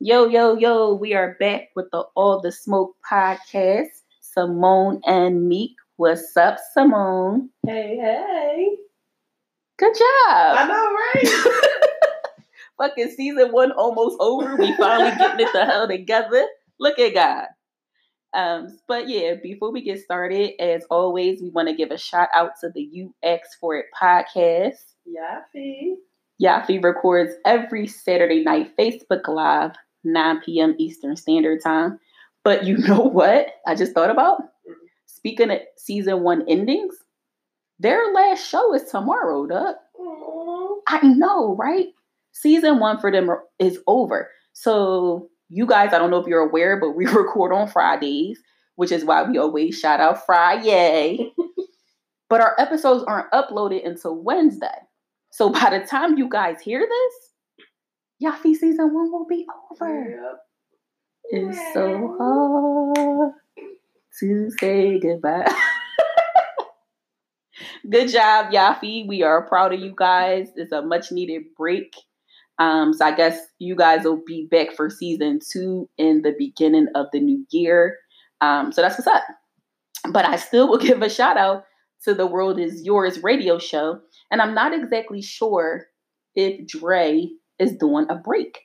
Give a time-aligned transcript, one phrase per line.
[0.00, 3.88] Yo, yo, yo, we are back with the All the Smoke podcast.
[4.22, 5.74] Samone and Meek.
[5.96, 7.48] What's up, Samone?
[7.66, 8.76] Hey, hey.
[9.76, 10.56] Good job.
[10.56, 11.54] I know, right?
[12.78, 14.54] Fucking season one almost over.
[14.54, 16.46] We finally getting it the hell together.
[16.78, 17.46] Look at God.
[18.34, 22.28] Um, but yeah, before we get started, as always, we want to give a shout
[22.36, 24.76] out to the UX for It podcast.
[25.08, 25.94] Yaffy.
[26.40, 29.72] Yafi records every Saturday night Facebook Live,
[30.04, 30.74] 9 p.m.
[30.78, 31.98] Eastern Standard Time.
[32.44, 33.48] But you know what?
[33.66, 34.42] I just thought about
[35.06, 36.94] speaking of season one endings,
[37.78, 39.74] their last show is tomorrow, Doug.
[40.86, 41.88] I know, right?
[42.32, 44.30] Season one for them is over.
[44.52, 48.40] So you guys, I don't know if you're aware, but we record on Fridays,
[48.76, 51.32] which is why we always shout out Friday.
[52.28, 54.66] but our episodes aren't uploaded until Wednesday.
[55.30, 57.27] So by the time you guys hear this,
[58.22, 60.10] Yafi season one will be over.
[60.10, 60.40] Yep.
[61.30, 63.32] It's so hard
[64.20, 65.52] to say goodbye.
[67.90, 69.06] Good job, Yafi.
[69.06, 70.48] We are proud of you guys.
[70.56, 71.94] It's a much needed break.
[72.58, 76.88] Um, so I guess you guys will be back for season two in the beginning
[76.94, 77.96] of the new year.
[78.40, 79.22] Um, so that's what's up.
[80.10, 81.64] But I still will give a shout out
[82.04, 84.00] to the World Is Yours radio show.
[84.30, 85.86] And I'm not exactly sure
[86.34, 87.28] if Dre
[87.58, 88.60] is doing a break.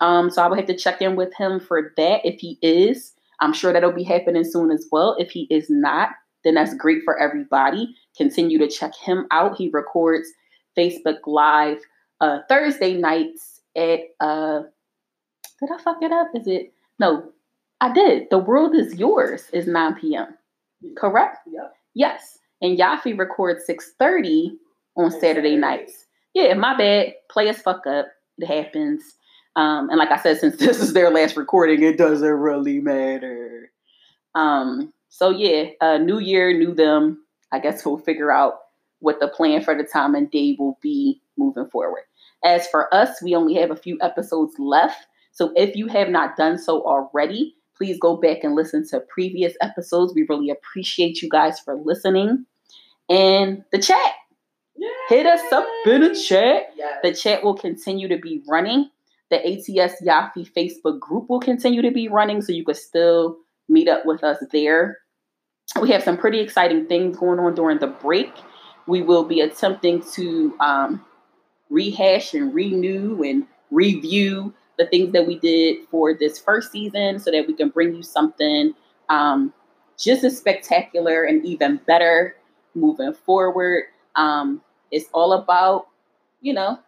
[0.00, 2.20] Um, so I will have to check in with him for that.
[2.24, 5.16] If he is, I'm sure that'll be happening soon as well.
[5.18, 6.10] If he is not,
[6.44, 7.94] then that's great for everybody.
[8.16, 9.56] Continue to check him out.
[9.56, 10.28] He records
[10.76, 11.78] Facebook Live
[12.20, 14.62] uh, Thursday nights at uh,
[15.60, 16.28] did I fuck it up?
[16.34, 17.32] Is it no?
[17.80, 18.28] I did.
[18.30, 20.28] The world is yours is 9 p.m.
[20.96, 21.38] Correct?
[21.50, 21.74] Yep.
[21.94, 22.38] Yes.
[22.60, 24.56] And Yafi records 6:30
[24.96, 26.06] on Saturday nights.
[26.34, 27.14] Yeah, my bad.
[27.30, 28.06] Play as fuck up.
[28.38, 29.02] It happens.
[29.54, 33.70] Um, and like I said, since this is their last recording, it doesn't really matter.
[34.34, 37.24] Um, so yeah, uh, new year, new them.
[37.52, 38.54] I guess we'll figure out
[39.00, 42.04] what the plan for the time and day will be moving forward.
[42.44, 45.06] As for us, we only have a few episodes left.
[45.32, 49.54] So if you have not done so already, please go back and listen to previous
[49.60, 50.14] episodes.
[50.14, 52.46] We really appreciate you guys for listening.
[53.08, 54.12] And the chat.
[55.12, 56.72] Hit us up in the chat.
[56.74, 57.00] Yes.
[57.02, 58.88] The chat will continue to be running.
[59.28, 63.36] The ATS Yafi Facebook group will continue to be running, so you can still
[63.68, 64.96] meet up with us there.
[65.82, 68.32] We have some pretty exciting things going on during the break.
[68.86, 71.04] We will be attempting to um,
[71.68, 77.30] rehash and renew and review the things that we did for this first season so
[77.32, 78.72] that we can bring you something
[79.10, 79.52] um,
[79.98, 82.34] just as spectacular and even better
[82.74, 83.84] moving forward.
[84.16, 84.62] Um,
[84.92, 85.88] it's all about,
[86.40, 86.78] you know,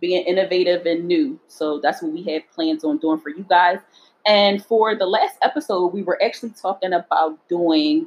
[0.00, 1.40] being innovative and new.
[1.48, 3.78] So that's what we have plans on doing for you guys.
[4.26, 8.06] And for the last episode, we were actually talking about doing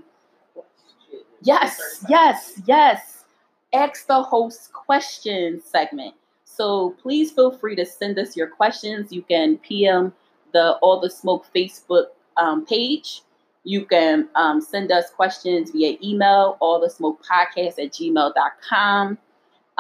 [1.42, 3.26] yes, yes, yes.
[3.74, 6.14] Ask the host question segment.
[6.46, 9.12] So please feel free to send us your questions.
[9.12, 10.14] You can PM
[10.54, 13.24] the All the Smoke Facebook um, page.
[13.64, 19.18] You can um, send us questions via email, all the smoke podcast at gmail.com.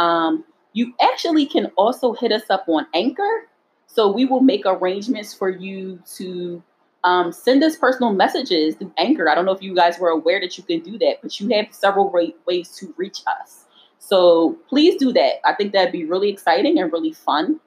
[0.01, 3.47] Um, you actually can also hit us up on Anchor.
[3.87, 6.63] So we will make arrangements for you to
[7.03, 9.29] um, send us personal messages through Anchor.
[9.29, 11.49] I don't know if you guys were aware that you can do that, but you
[11.49, 13.65] have several wa- ways to reach us.
[13.99, 15.45] So please do that.
[15.45, 17.59] I think that'd be really exciting and really fun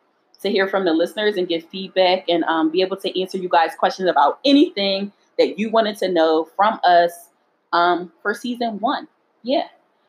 [0.42, 3.48] to hear from the listeners and get feedback and um, be able to answer you
[3.48, 7.28] guys' questions about anything that you wanted to know from us
[7.72, 9.08] um, for season one.
[9.42, 9.68] Yeah.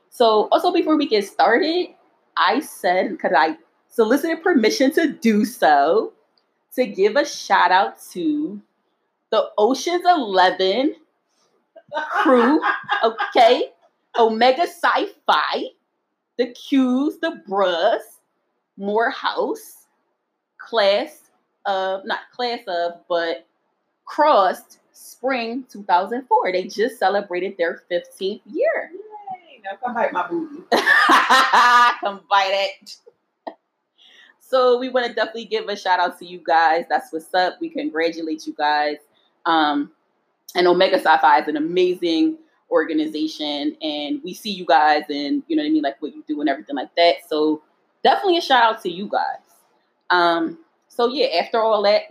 [0.09, 1.94] So also before we get started,
[2.38, 3.57] I said because I
[3.90, 6.13] solicited permission to do so
[6.75, 8.62] to give a shout out to
[9.31, 10.96] the Ocean's Eleven
[12.22, 12.62] crew.
[13.03, 13.72] Okay,
[14.18, 15.66] Omega Psi Phi,
[16.38, 18.19] the Qs, the Brus,
[18.78, 19.85] Morehouse,
[20.57, 21.29] class
[21.66, 23.46] of not class of, but
[24.05, 26.52] crossed spring 2004.
[26.52, 28.91] They just celebrated their 15th year.
[29.84, 30.64] Come bite my booty.
[32.02, 32.97] Come bite it.
[34.40, 36.85] So we want to definitely give a shout out to you guys.
[36.90, 37.56] That's what's up.
[37.59, 38.97] We congratulate you guys.
[39.46, 39.91] Um,
[40.56, 42.38] and Omega Psi Phi is an amazing
[42.72, 46.23] organization, and we see you guys and you know what I mean, like what you
[46.28, 47.16] do and everything like that.
[47.28, 47.61] So
[48.03, 49.41] definitely a shout out to you guys.
[50.09, 52.03] Um, so yeah, after all that,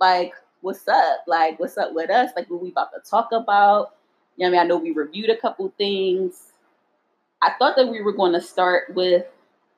[0.00, 1.24] like, what's up?
[1.26, 2.30] Like, what's up with us?
[2.36, 3.94] Like, what we about to talk about?
[4.36, 4.60] You know I mean?
[4.60, 6.52] I know we reviewed a couple things.
[7.42, 9.24] I thought that we were going to start with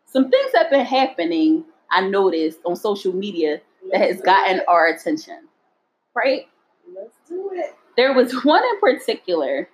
[0.06, 1.64] some things that have been happening.
[1.90, 3.60] I noticed on social media
[3.90, 5.48] that has gotten our attention,
[6.14, 6.48] right?
[6.94, 7.74] Let's do it.
[7.96, 9.68] There was one in particular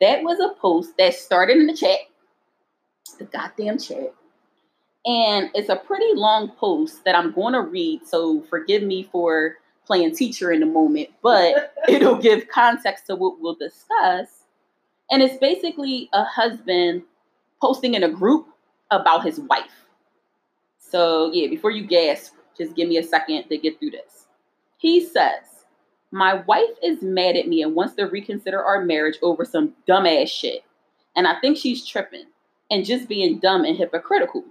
[0.00, 1.98] that was a post that started in the chat,
[3.18, 4.12] the goddamn chat.
[5.04, 9.56] And it's a pretty long post that I'm going to read, so forgive me for
[9.86, 14.44] playing teacher in the moment, but it'll give context to what we'll discuss.
[15.10, 17.02] And it's basically a husband
[17.60, 18.46] posting in a group
[18.90, 19.86] about his wife.
[20.78, 24.26] So, yeah, before you gasp, just give me a second to get through this.
[24.76, 25.64] He says,
[26.10, 30.28] My wife is mad at me and wants to reconsider our marriage over some dumbass
[30.28, 30.64] shit.
[31.16, 32.26] And I think she's tripping
[32.70, 34.44] and just being dumb and hypocritical.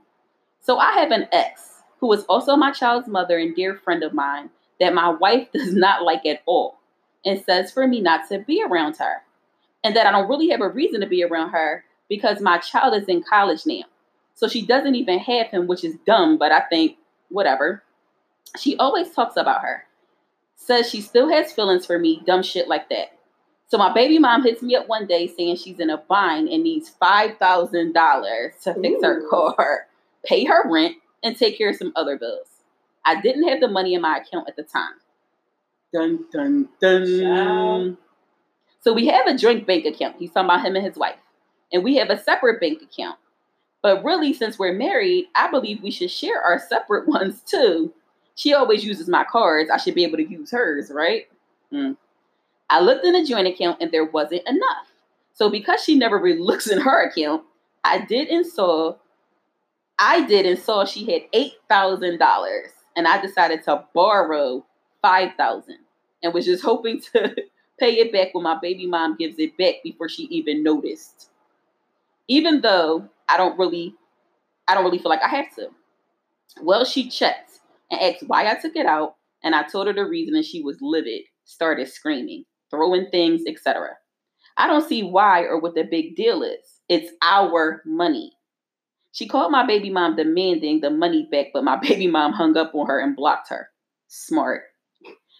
[0.61, 4.13] So, I have an ex who is also my child's mother and dear friend of
[4.13, 4.49] mine
[4.81, 6.77] that my wife does not like at all
[7.25, 9.21] and says for me not to be around her.
[9.83, 12.93] And that I don't really have a reason to be around her because my child
[12.95, 13.83] is in college now.
[14.35, 16.97] So she doesn't even have him, which is dumb, but I think
[17.29, 17.83] whatever.
[18.59, 19.85] She always talks about her.
[20.55, 23.17] Says she still has feelings for me, dumb shit like that.
[23.67, 26.61] So my baby mom hits me up one day saying she's in a bind and
[26.63, 29.01] needs $5,000 to fix Ooh.
[29.01, 29.87] her car,
[30.25, 32.50] pay her rent, and take care of some other bills.
[33.05, 34.93] I didn't have the money in my account at the time.
[35.93, 37.97] Dun dun dun.
[38.79, 40.15] So we have a joint bank account.
[40.17, 41.17] He's talking about him and his wife.
[41.71, 43.17] And we have a separate bank account.
[43.81, 47.93] But really, since we're married, I believe we should share our separate ones too.
[48.35, 49.69] She always uses my cards.
[49.69, 51.27] I should be able to use hers, right?
[51.71, 51.93] Hmm.
[52.69, 54.87] I looked in the joint account and there wasn't enough.
[55.33, 57.43] So because she never really looks in her account,
[57.83, 58.95] I did and saw
[59.99, 64.65] I did and saw she had eight thousand dollars, and I decided to borrow
[65.01, 65.79] five thousand,
[66.23, 67.35] and was just hoping to
[67.79, 71.29] pay it back when my baby mom gives it back before she even noticed.
[72.27, 73.95] Even though I don't really,
[74.67, 75.67] I don't really feel like I have to.
[76.61, 77.59] Well, she checked
[77.89, 80.61] and asked why I took it out, and I told her the reason, and she
[80.61, 83.89] was livid, started screaming, throwing things, etc.
[84.57, 86.81] I don't see why or what the big deal is.
[86.89, 88.33] It's our money.
[89.11, 92.73] She called my baby mom demanding the money back, but my baby mom hung up
[92.73, 93.69] on her and blocked her.
[94.07, 94.63] Smart.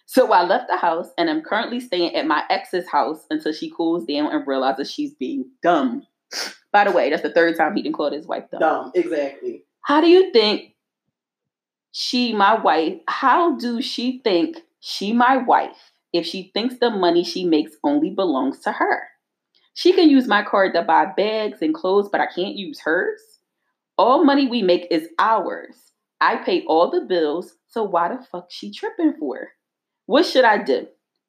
[0.06, 3.70] So I left the house and I'm currently staying at my ex's house until she
[3.70, 6.06] cools down and realizes she's being dumb.
[6.70, 8.60] By the way, that's the third time he didn't call his wife dumb.
[8.60, 8.92] Dumb.
[8.94, 9.64] Exactly.
[9.82, 10.74] How do you think
[11.92, 17.24] she, my wife, how do she think she, my wife, if she thinks the money
[17.24, 19.04] she makes only belongs to her?
[19.74, 23.20] She can use my card to buy bags and clothes, but I can't use hers.
[23.98, 25.76] All money we make is ours.
[26.20, 29.48] I pay all the bills, so why the fuck she tripping for?
[30.06, 30.86] What should I do?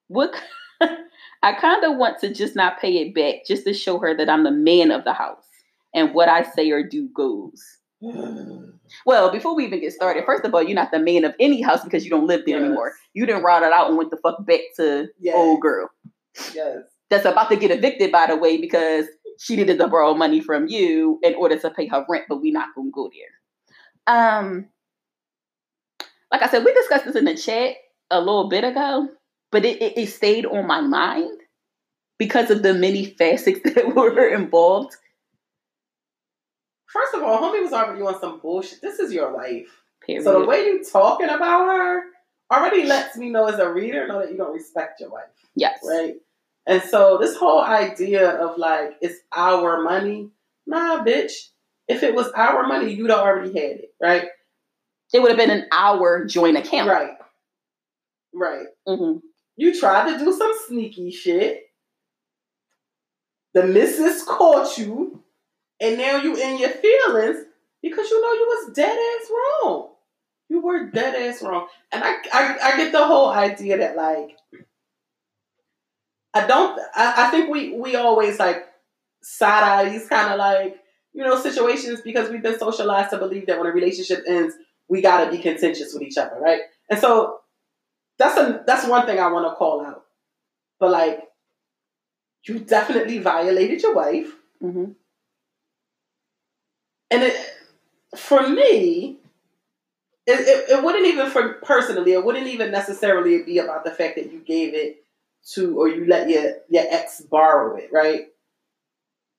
[0.07, 0.33] What
[0.81, 4.29] I kind of want to just not pay it back just to show her that
[4.29, 5.45] I'm the man of the house
[5.93, 7.61] and what I say or do goes.
[9.07, 11.61] Well, before we even get started, first of all, you're not the man of any
[11.61, 12.65] house because you don't live there Yes.
[12.65, 12.93] anymore.
[13.13, 15.35] You didn't ride it out and went the fuck back to Yes.
[15.35, 15.89] old girl
[16.53, 16.77] yes.
[17.09, 19.07] that's about to get evicted, by the way, because
[19.39, 22.53] she needed to borrow money from you in order to pay her rent, but we're
[22.53, 24.15] not gonna go there.
[24.15, 24.67] Um,
[26.31, 27.75] like I said, we discussed this in the chat
[28.09, 29.07] a little bit ago,
[29.51, 31.39] but it, it, it stayed on my mind
[32.17, 34.95] because of the many facets that were involved.
[36.87, 38.81] First of all, homie was already on some bullshit.
[38.81, 39.67] This is your life.
[40.05, 40.23] Period.
[40.23, 42.03] So the way you talking about her
[42.51, 45.23] already lets me know as a reader know that you don't respect your wife.
[45.55, 45.79] yes.
[45.87, 46.15] right?
[46.65, 50.29] And so this whole idea of like it's our money,
[50.65, 51.49] nah, bitch.
[51.87, 54.27] If it was our money, you'd have already had it, right?
[55.13, 56.89] It would have been an hour joint account.
[56.89, 57.17] Right,
[58.33, 58.67] right.
[58.87, 59.17] hmm
[59.57, 61.63] You tried to do some sneaky shit.
[63.53, 65.23] The missus caught you,
[65.81, 67.45] and now you in your feelings
[67.81, 69.89] because you know you was dead ass wrong.
[70.49, 74.37] You were dead ass wrong, and I, I, I get the whole idea that like,
[76.33, 78.65] I don't, I, I think we we always like
[79.21, 80.79] side eye these kind of like
[81.13, 84.55] you know situations because we've been socialized to believe that when a relationship ends,
[84.87, 86.61] we gotta be contentious with each other, right?
[86.89, 87.39] And so
[88.19, 90.03] that's a that's one thing I want to call out.
[90.79, 91.23] But like,
[92.47, 94.91] you definitely violated your wife, hmm
[97.11, 97.35] and it
[98.17, 99.17] for me,
[100.25, 104.15] it, it, it wouldn't even for personally, it wouldn't even necessarily be about the fact
[104.15, 105.02] that you gave it
[105.53, 108.27] to or you let your your ex borrow it, right?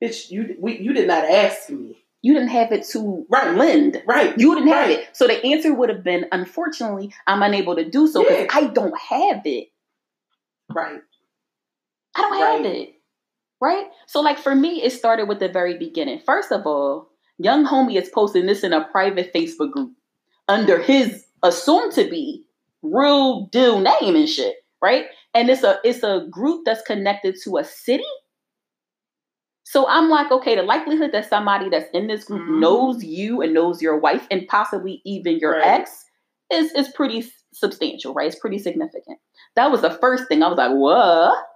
[0.03, 3.55] Bitch, you we you did not ask me, You didn't have it to Right.
[3.57, 4.03] lend.
[4.07, 4.39] right?
[4.39, 4.99] You didn't have Right.
[5.01, 5.09] it.
[5.13, 8.47] So the answer would have been, unfortunately, I'm unable to do so because Yeah.
[8.53, 9.69] I don't have it.
[10.75, 11.01] Right,
[12.17, 12.95] I don't have it.
[13.61, 13.87] Right?
[14.07, 16.21] So, like, for me, it started with the very beginning.
[16.21, 19.93] First of all, young homie is posting this in a private Facebook group
[20.49, 22.45] under his assumed to be
[22.83, 25.07] real deal name and shit, right?
[25.33, 28.05] And it's a it's a group that's connected to a city.
[29.65, 32.61] So I'm like, okay, the likelihood that somebody that's in this group Mhm.
[32.61, 35.81] knows you and knows your wife and possibly even your Right.
[35.81, 36.05] ex
[36.51, 37.25] is is pretty
[37.55, 38.27] substantial, right?
[38.27, 39.19] It's pretty significant.
[39.57, 40.43] That was the first thing.
[40.43, 41.47] I was like, what?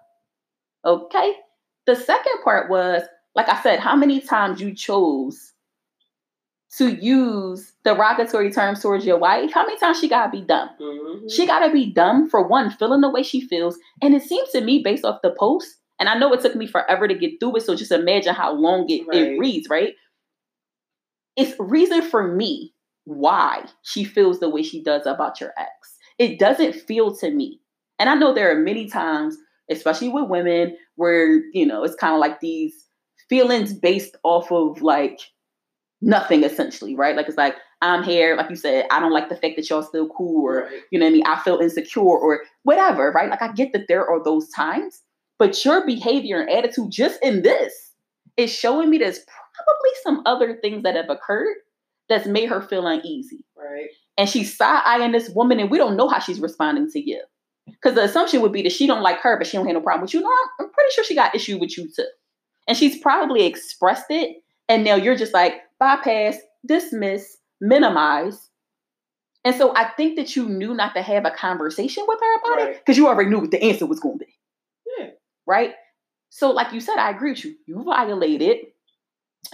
[0.87, 1.35] Okay.
[1.87, 3.03] The second part was,
[3.35, 5.53] like I said, how many times you chose
[6.77, 9.53] to use derogatory terms towards your wife?
[9.53, 10.69] How many times she gotta be dumb?
[10.81, 11.31] Mhm.
[11.31, 13.79] She gotta be dumb for one, feeling the way she feels.
[14.03, 16.67] And it seems to me, based off the post, and I know it took me
[16.67, 19.95] forever to get through it, so just imagine how long it, it reads, right?
[21.37, 25.97] It's reason for me why she feels the way she does about your ex.
[26.19, 27.61] It doesn't feel to me.
[27.99, 29.37] And I know there are many times,
[29.71, 32.75] especially with women, where, you know, it's kind of like these
[33.29, 35.21] feelings based off of like
[36.01, 37.17] nothing essentially, right?
[37.17, 39.83] Like it's like, I'm here, like you said, I don't like the fact that y'all
[39.83, 40.81] still cool, or Right.
[40.91, 41.27] you know what I mean?
[41.27, 43.31] I feel insecure or whatever, right?
[43.31, 45.03] Like I get that there are those times,
[45.39, 47.93] but your behavior and attitude just in this
[48.37, 51.57] is showing me there's probably some other things that have occurred
[52.09, 53.45] that's made her feel uneasy.
[53.57, 53.89] Right.
[54.17, 57.23] And she's side eyeing this woman, and we don't know how she's responding to you.
[57.67, 59.83] Because the assumption would be that she don't like her, but she don't have no
[59.83, 60.21] problem with you.
[60.21, 62.07] No, I'm, I'm pretty sure she got issue with you too.
[62.67, 64.39] And she's probably expressed it,
[64.69, 68.49] and now you're just like bypass, dismiss, minimize.
[69.45, 72.69] And so I think that you knew not to have a conversation with her about
[72.69, 74.35] it because you already knew what the answer was going to be.
[74.99, 75.11] Yeah.
[75.47, 75.75] Right?
[76.31, 77.57] So, like you said, I agree with you.
[77.67, 78.59] You violated,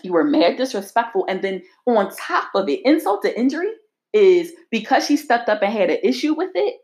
[0.02, 1.26] you were mad disrespectful.
[1.28, 3.70] And then on top of it, insult to injury
[4.12, 6.76] is because she stepped up and had an issue with it,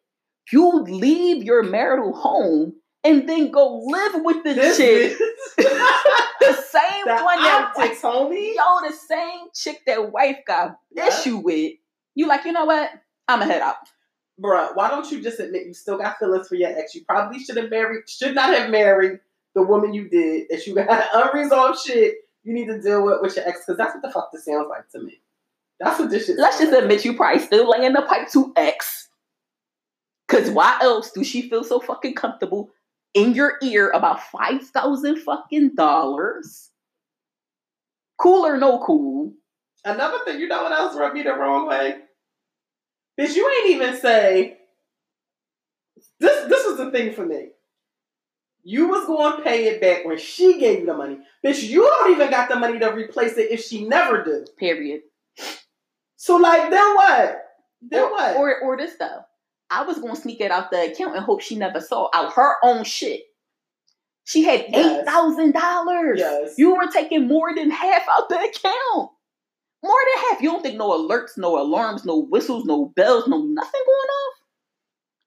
[0.52, 5.18] you leave your marital home and then go live with the This chick.
[5.56, 8.54] the same the one that optics, homie.
[8.54, 11.72] yo, the same chick that wife got issue with.
[12.14, 12.90] You like, you know what?
[13.28, 13.76] I'ma head out.
[14.42, 16.94] Bruh, why don't you just admit you still got feelings for your ex?
[16.94, 19.20] You probably should have married, should not have married
[19.54, 20.46] the woman you did.
[20.50, 23.94] That you got unresolved shit you need to deal with with your ex, because that's
[23.94, 25.20] what the fuck this sounds like to me.
[25.78, 26.38] That's what this shit.
[26.38, 26.82] Let's just like.
[26.82, 29.08] admit you probably still laying the pipe to X.
[30.28, 32.70] Cause why else do she feel so fucking comfortable
[33.14, 36.70] in your ear about five thousand fucking dollars?
[38.18, 39.32] Cool or no cool?
[39.84, 41.96] Another thing, you know what else rubbed me the wrong way?
[43.18, 44.58] Bitch, you ain't even say
[46.18, 46.48] this.
[46.48, 47.48] This was the thing for me.
[48.62, 51.18] You was going to pay it back when she gave you the money.
[51.44, 54.50] Bitch, you don't even got the money to replace it if she never did.
[54.58, 55.00] Period.
[56.16, 57.42] So like, then what?
[57.80, 58.36] Then or, what?
[58.36, 59.22] Or or this though.
[59.70, 62.54] I was gonna sneak it out the account and hope she never saw out her
[62.62, 63.22] own shit.
[64.24, 66.18] She had eight thousand dollars.
[66.18, 66.54] yes.
[66.58, 69.10] You were taking more than half out the account.
[69.82, 70.42] More than half.
[70.42, 74.34] You don't think no alerts, no alarms, no whistles, no bells, no nothing going off?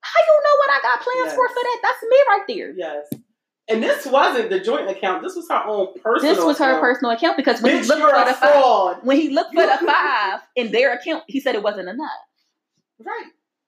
[0.00, 1.52] How you know what I got plans for Yes.
[1.52, 1.78] for that?
[1.82, 2.72] That's me right there.
[2.76, 3.06] yes.
[3.66, 5.22] And this wasn't the joint account.
[5.22, 6.34] This was her own personal.
[6.34, 6.80] This was her account.
[6.82, 9.78] personal account because when Bitch, he looked for the five, when he looked for the
[9.86, 12.10] five in their account, he said it wasn't enough.
[12.98, 13.24] Right.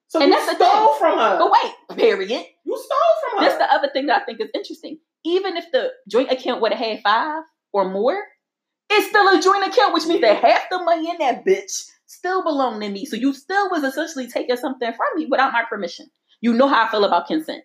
[0.08, 1.38] So And you that's stole from her.
[1.38, 2.44] But wait, period.
[2.64, 3.48] You stole from her.
[3.48, 4.98] That's the other thing that I think is interesting.
[5.24, 8.22] Even if the joint account would have had five or more,
[8.88, 12.42] it's still a joint account, which means that half the money in that bitch still
[12.44, 13.04] belonged to me.
[13.04, 16.06] So you still was essentially taking something from me without my permission.
[16.40, 17.64] You know how I feel about consent.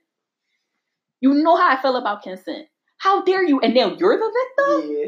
[1.19, 2.67] You know how I feel about consent.
[2.97, 3.59] How dare you?
[3.59, 4.91] And now you're the victim?
[4.97, 5.05] yeah.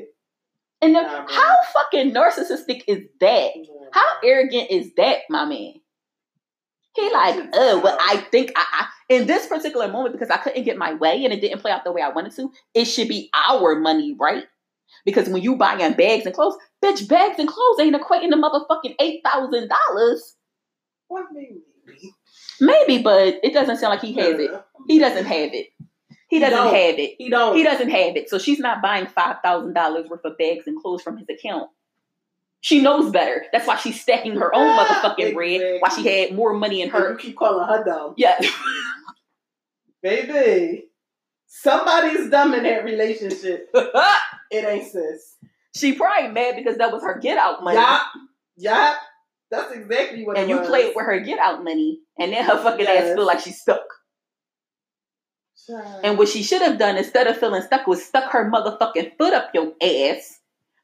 [0.81, 3.51] And then, Nah, how fucking narcissistic is that?
[3.91, 5.75] How arrogant is that, my man?
[6.95, 10.63] He like, oh, well, I think I, I in this particular moment because I couldn't
[10.63, 12.51] get my way and it didn't play out the way I wanted to.
[12.73, 14.43] It should be our money, right?
[15.05, 18.95] Because when you buying bags and clothes, bitch, bags and clothes ain't equating to motherfucking
[18.99, 20.35] eight thousand dollars.
[21.07, 21.61] What maybe?
[22.61, 24.51] Maybe, but it doesn't sound like he has it.
[24.87, 25.67] He doesn't have it.
[26.29, 26.73] He He doesn't don't.
[26.73, 27.15] have it.
[27.17, 27.55] He don't.
[27.55, 28.29] He doesn't have it.
[28.29, 31.69] So she's not buying five thousand dollars worth of bags and clothes from his account.
[32.63, 33.43] She knows better.
[33.51, 35.79] That's why she's stacking her own motherfucking bread.
[35.81, 37.11] Why she had more money in Her.
[37.11, 38.39] You keep calling her dumb, Yeah.
[40.01, 40.85] baby.
[41.45, 43.69] Somebody's dumb in that relationship.
[44.51, 45.35] It ain't sis.
[45.75, 47.75] she probably mad because that was her get out money.
[47.77, 48.01] Yup.
[48.55, 48.97] Yup.
[49.49, 50.37] That's exactly what.
[50.37, 50.67] And you was.
[50.67, 53.81] played with her get out money, and then her fucking ass feel like she's stuck.
[55.67, 56.01] Child.
[56.03, 59.33] And what she should have done instead of feeling stuck was stuck her motherfucking foot
[59.33, 60.39] up your ass.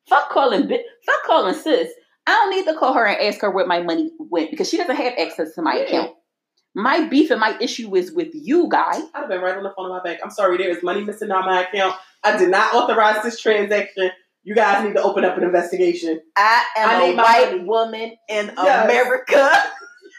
[0.09, 1.89] Fuck calling bi- fuck calling sis.
[2.27, 4.77] I don't need to call her and ask her where my money went because she
[4.77, 5.83] doesn't have access to my Yeah.
[5.83, 6.11] account.
[6.75, 8.91] My beef and my issue is with you, guy.
[8.93, 10.19] I'd have been right on the phone in my bank.
[10.23, 11.95] I'm sorry, there is money missing on my account.
[12.23, 14.11] I did not authorize this transaction.
[14.43, 16.21] You guys need to open up an investigation.
[16.35, 17.63] I am I a white money.
[17.65, 18.85] woman in Yes.
[18.85, 19.51] America.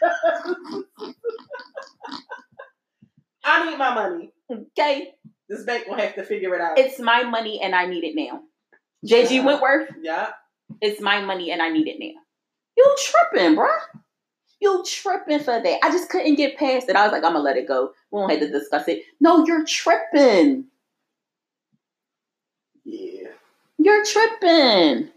[3.43, 4.31] I need my money.
[4.51, 5.13] Okay,
[5.49, 6.77] This bank will have to figure it out.
[6.77, 8.41] it's my money and I need it now.
[9.05, 9.45] JG Yeah.
[9.45, 10.29] Wentworth, yeah.
[10.81, 12.19] it's my money and I need it now.
[12.77, 13.79] You tripping, bruh.
[14.59, 15.79] You tripping for that.
[15.83, 16.95] I just couldn't get past it.
[16.95, 17.91] I was like, I'm gonna let it go.
[18.11, 19.03] We won't have to discuss it.
[19.19, 20.65] No, you're tripping.
[22.85, 23.29] Yeah.
[23.77, 25.09] You're tripping.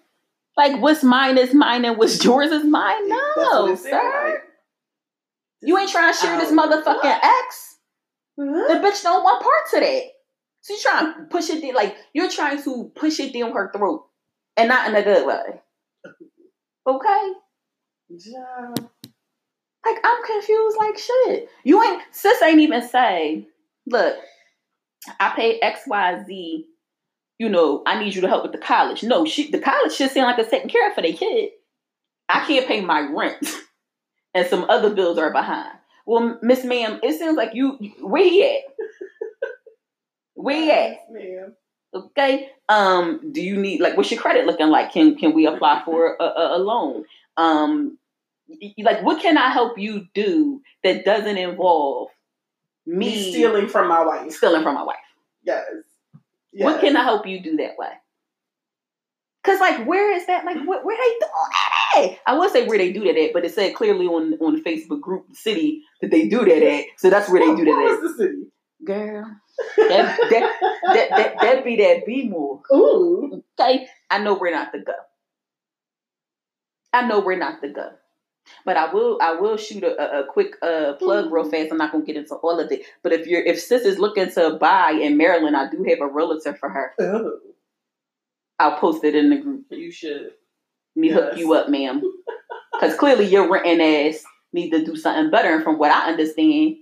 [0.57, 3.09] Like what's mine is mine and what's yours is mine.
[3.09, 4.31] No, what it seemed sir.
[4.33, 4.43] like.
[5.62, 7.76] You ain't trying to share this motherfucking ex.
[8.37, 10.03] The bitch don't want parts of that.
[10.68, 14.06] You trying to push it down, like you're trying to push it down her throat,
[14.56, 15.61] and not in a good way.
[16.87, 17.33] Okay,
[18.11, 18.75] Yeah.
[19.85, 21.49] like I'm confused, like shit.
[21.64, 23.47] You ain't sis ain't even say,
[23.87, 24.16] look,
[25.21, 26.66] I paid X Y Z.
[27.38, 29.02] You know, I need you to help with the college.
[29.02, 31.50] No, she the college should seem like it's taking care of for their kid.
[32.28, 33.47] I can't pay my rent,
[34.35, 35.73] and some other bills are behind.
[36.06, 38.62] Well, Miss Ma'am, it seems like you where he at?
[40.35, 40.91] Where he at?
[40.91, 41.53] Yes, ma'am.
[41.95, 42.50] Okay.
[42.69, 44.93] Um, do you need like what's your credit looking like?
[44.93, 47.05] Can can we apply for a, a, a loan?
[47.37, 47.99] Um,
[48.79, 52.09] like what can I help you do that doesn't involve
[52.87, 54.33] me, Me stealing from my wife.
[54.33, 54.97] stealing from my wife?
[55.45, 55.64] Yes.
[56.53, 56.64] yes.
[56.64, 57.91] What can I help you do that way?
[59.45, 62.19] Cause like where is that like where, where they doing that at?
[62.26, 64.62] I would say where they do that at, but it said clearly on on the
[64.62, 66.85] Facebook group city that they do that at.
[66.97, 68.43] So that's where they What- do what that was the city?
[68.85, 69.25] Girl,
[69.76, 70.53] that that
[70.93, 72.61] that that, that be that B move.
[72.73, 73.43] Ooh.
[73.59, 74.93] Okay, I know we're not the go.
[76.93, 77.91] I know we're not the go.
[78.64, 81.71] But I will I will shoot a, a, quick uh, plug real fast.
[81.71, 82.85] I'm not gonna get into all of it.
[83.03, 86.07] But if you're if sis is looking to buy in Maryland, I do have a
[86.07, 86.93] realtor for her.
[87.00, 87.38] Oh,
[88.59, 89.64] I'll post it in the group.
[89.71, 90.33] you should.
[90.97, 92.03] Let me hook you up, ma'am.
[92.73, 94.23] Because clearly your renting ass
[94.53, 95.55] need to do something better.
[95.55, 96.76] And from what I understand,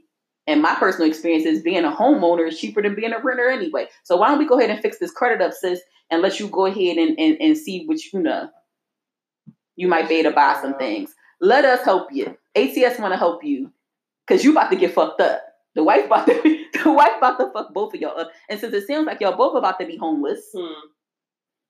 [0.46, 3.86] and my personal experience is being a homeowner is cheaper than being a renter anyway.
[4.04, 6.48] So why don't we go ahead and fix this credit up, sis, and let you
[6.48, 8.48] go ahead and, and, and see what you know.
[9.76, 11.14] You might be able to buy some things.
[11.40, 12.36] Let us help you.
[12.56, 13.72] ATS want to help you
[14.26, 15.40] because you about to get fucked up.
[15.74, 16.42] The wife about to
[16.84, 18.30] the wife about to fuck both of y'all up.
[18.50, 20.72] And since it sounds like y'all both about to be homeless, Hmm.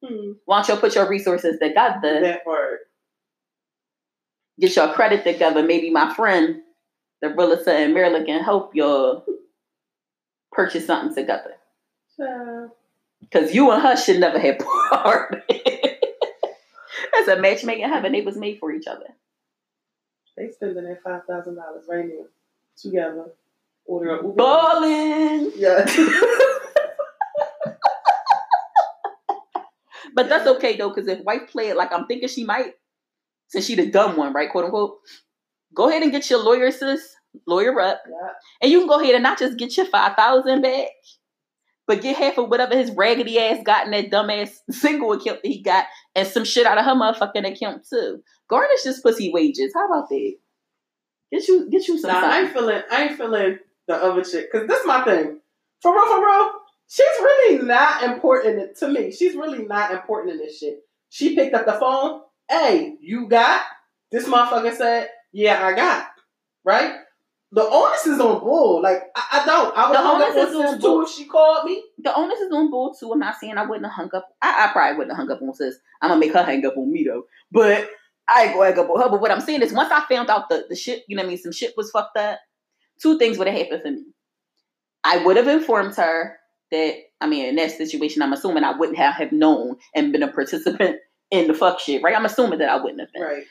[0.04, 0.32] Hmm.
[0.46, 2.20] why don't y'all put your resources together?
[2.20, 2.80] That part.
[4.58, 5.62] get your credit together.
[5.62, 6.60] Maybe my friend,
[7.22, 9.24] the realtor and Maryland, can help y'all
[10.50, 11.54] purchase something together.
[13.20, 14.58] Because you and her should never have
[14.90, 15.42] part.
[15.48, 18.12] That's a match made in heaven.
[18.12, 19.06] They was made for each other.
[20.36, 22.26] They spending that five thousand dollars right now
[22.76, 23.26] together.
[23.86, 24.34] Order a Uber.
[24.34, 25.52] Ballin'.
[25.56, 25.86] Yeah.
[30.14, 32.74] But that's okay though, because if wife play it like I'm thinking she might,
[33.48, 34.98] since she the dumb one, right, quote unquote,
[35.74, 37.14] go ahead and get your lawyer, sis,
[37.46, 38.28] lawyer up, yeah.
[38.60, 40.88] and you can go ahead and not just get your five thousand back,
[41.86, 45.48] but get half of whatever his raggedy ass got in that dumbass single account that
[45.48, 48.22] he got, and some shit out of her motherfucking account too.
[48.48, 49.72] Garnish this pussy wages.
[49.74, 50.34] How about that?
[51.32, 52.12] Get you, get you some.
[52.12, 52.82] Nah, I ain't feeling.
[52.90, 53.58] I ain't feeling
[53.88, 55.40] the other chick because this is my thing.
[55.80, 56.50] For real, for real.
[56.88, 59.10] She's really not important to me.
[59.10, 60.80] She's really not important in this shit.
[61.08, 62.20] She picked up the phone.
[62.50, 63.62] Hey, you got?
[64.10, 66.08] This motherfucker said, "Yeah, I got."
[66.64, 66.94] Right.
[67.54, 68.80] The onus is on bull.
[68.82, 69.76] Like I, I don't.
[69.76, 71.02] I would The onus on is on Bull.
[71.02, 71.82] if she called me.
[71.98, 73.12] The onus is on bull too.
[73.12, 74.26] I'm not saying I wouldn't have hung up.
[74.40, 75.76] I, I probably wouldn't have hung up on sis.
[76.00, 77.24] I'm gonna make her hang up on me though.
[77.50, 77.90] But
[78.26, 79.10] I ain't gonna hang up on her.
[79.10, 81.26] But what I'm saying is, once I found out the the shit, you know what
[81.26, 82.38] I mean, some shit was fucked up.
[83.02, 84.04] Two things would have happened for me.
[85.04, 86.38] I would have informed her
[86.70, 90.22] that I mean, in that situation, I'm assuming I wouldn't have, have known and been
[90.22, 90.96] a participant
[91.30, 92.16] in the fuck shit, right?
[92.16, 93.22] I'm assuming that I wouldn't have been.
[93.22, 93.44] Right.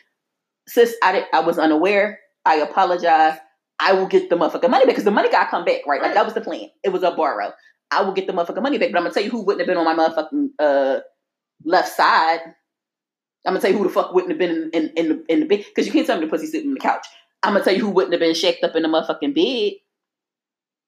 [0.67, 2.19] Sis, I did, I was unaware.
[2.45, 3.37] I apologize.
[3.79, 6.01] I will get the motherfucking money back because the money got to come back, right?
[6.01, 6.69] Like that was the plan.
[6.83, 7.51] It was a borrow.
[7.89, 9.67] I will get the motherfucking money back, but I'm gonna tell you who wouldn't have
[9.67, 10.99] been on my motherfucking uh,
[11.65, 12.39] left side.
[13.45, 15.39] I'm gonna tell you who the fuck wouldn't have been in in, in the in
[15.41, 17.05] the bed because you can't tell me the pussy sitting on the couch.
[17.43, 19.73] I'm gonna tell you who wouldn't have been shacked up in the motherfucking bed.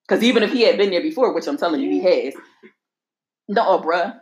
[0.08, 2.36] Because even if he had been there before, which I'm telling you he has,
[3.48, 4.20] no, bruh,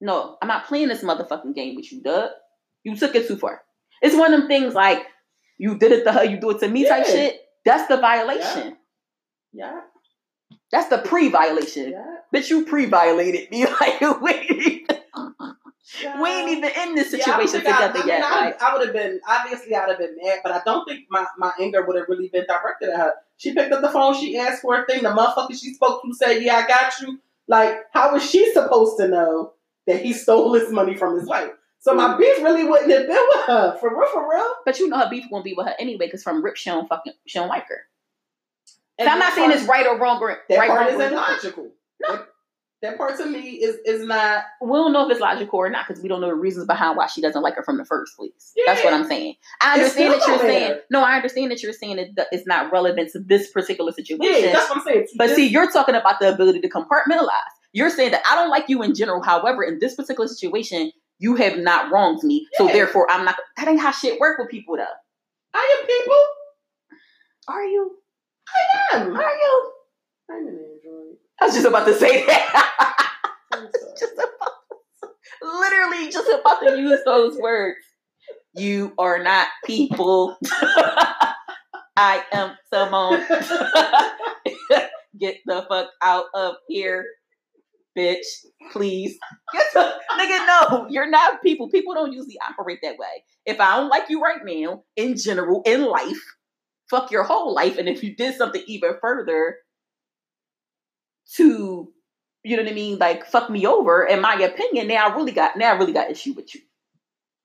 [0.00, 2.30] no, I'm not playing this motherfucking game with you, Doug.
[2.84, 3.62] You took it too far.
[4.02, 5.06] It's one of them things like
[5.58, 7.40] you did it to her, you do it to me type shit.
[7.64, 8.76] That's the violation.
[9.52, 9.80] Yeah.
[10.70, 11.90] That's the pre-violation.
[11.92, 12.16] Yeah.
[12.34, 13.66] Bitch, you pre-violated me.
[13.80, 14.86] Like we,
[16.02, 16.20] yeah.
[16.22, 18.24] we ain't even in this Yeah, I situation I- together I, mean, yet.
[18.24, 18.54] I, right?
[18.62, 21.52] I would have been obviously I'd have been mad, but I don't think my, my
[21.60, 23.12] anger would have really been directed at her.
[23.38, 25.02] She picked up the phone, she asked for a thing.
[25.02, 28.98] The motherfucker she spoke to said, "Yeah, I got you." Like, how was she supposed
[28.98, 29.54] to know
[29.86, 31.50] that he stole his money from his wife?
[31.80, 34.54] So my beef really wouldn't have been with her for real, for real.
[34.64, 36.88] But you know her beef won't be with her anyway, because from Rip, she don't
[36.88, 37.80] fucking she don't like her.
[39.00, 41.12] So I'm not saying it's right or wrong or that right part wrong, or isn't
[41.12, 41.42] indifferent.
[41.44, 41.70] logical.
[42.00, 42.28] That,
[42.82, 44.42] that part to me is is not.
[44.60, 46.96] we don't know if it's logical or not because we don't know the reasons behind
[46.96, 48.52] why she doesn't like her from the first place.
[48.66, 49.34] That's what I'm saying.
[49.60, 51.02] I understand that you're saying no.
[51.02, 54.44] I understand that you're saying that it's not relevant to this particular situation.
[54.44, 55.06] Yeah, that's what I'm saying.
[55.16, 57.30] but see, you're talking about the ability to compartmentalize.
[57.72, 59.22] You're saying that I don't like you in general.
[59.22, 63.36] However, in this particular situation, you have not wronged me, so therefore I'm not.
[63.56, 64.84] That ain't how shit work with people, though.
[65.54, 66.22] I am people.
[67.48, 67.96] Are you?
[68.48, 69.16] I am.
[69.16, 69.72] Are you?
[70.30, 71.16] I'm an android.
[71.40, 73.14] I was just about to say that.
[73.98, 77.78] Just about, literally just about to use those words.
[78.54, 80.36] You are not people.
[81.96, 83.26] I am Samone.
[85.18, 87.04] Get the fuck out of here,
[87.98, 88.24] bitch.
[88.72, 89.18] Please.
[89.76, 91.68] Nigga, no, you're not people.
[91.68, 93.24] People don't usually operate that way.
[93.44, 96.22] If I don't like you right now, in general, in life,
[96.88, 97.78] fuck your whole life.
[97.78, 99.56] And if you did something even further
[101.36, 101.92] to,
[102.44, 105.32] you know what I mean, like fuck me over, in my opinion, now I really
[105.32, 106.60] got now I really got issue with you.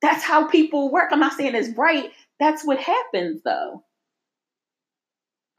[0.02, 1.10] That's how people work.
[1.12, 2.12] I'm not saying it's right.
[2.40, 3.84] That's what happens though.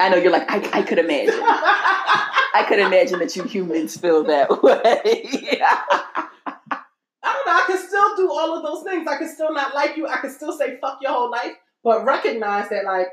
[0.01, 1.35] I know you're like, I, I could imagine.
[2.55, 5.61] I could imagine that you humans feel that way.
[5.61, 6.29] I
[7.23, 7.53] don't know.
[7.53, 9.09] I can still do all of those things.
[9.09, 10.07] I can still not like you.
[10.07, 13.09] I can still say fuck your whole life, but recognize that like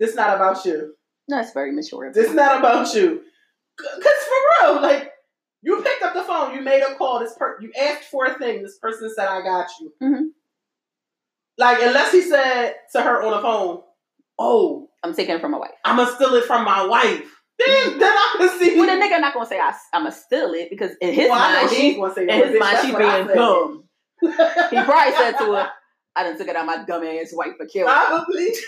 [0.00, 0.94] this not about you.
[1.28, 2.10] That's very mature.
[2.12, 3.20] This not about you.
[3.78, 5.12] Cause for real, like
[5.62, 7.18] you picked up the phone, you made a call.
[7.20, 8.62] This per you asked for a thing.
[8.62, 10.28] This person said, "I got you." Mhm.
[11.58, 13.82] Like unless he said to her on the phone,
[14.38, 15.72] "Oh, I'm taking it from my wife.
[15.84, 18.76] I'm gonna steal it from my wife," then then I can see.
[18.78, 21.38] Well, the nigga not gonna say I, I'm gonna steal it because in his Well,
[21.38, 22.60] mind, he she, gonna say in his bitch.
[22.60, 23.84] mind, she being dumb.
[24.22, 25.70] He probably said to her,
[26.16, 27.92] "I done took it out my dumb ass wife for killing.
[27.92, 28.48] Probably.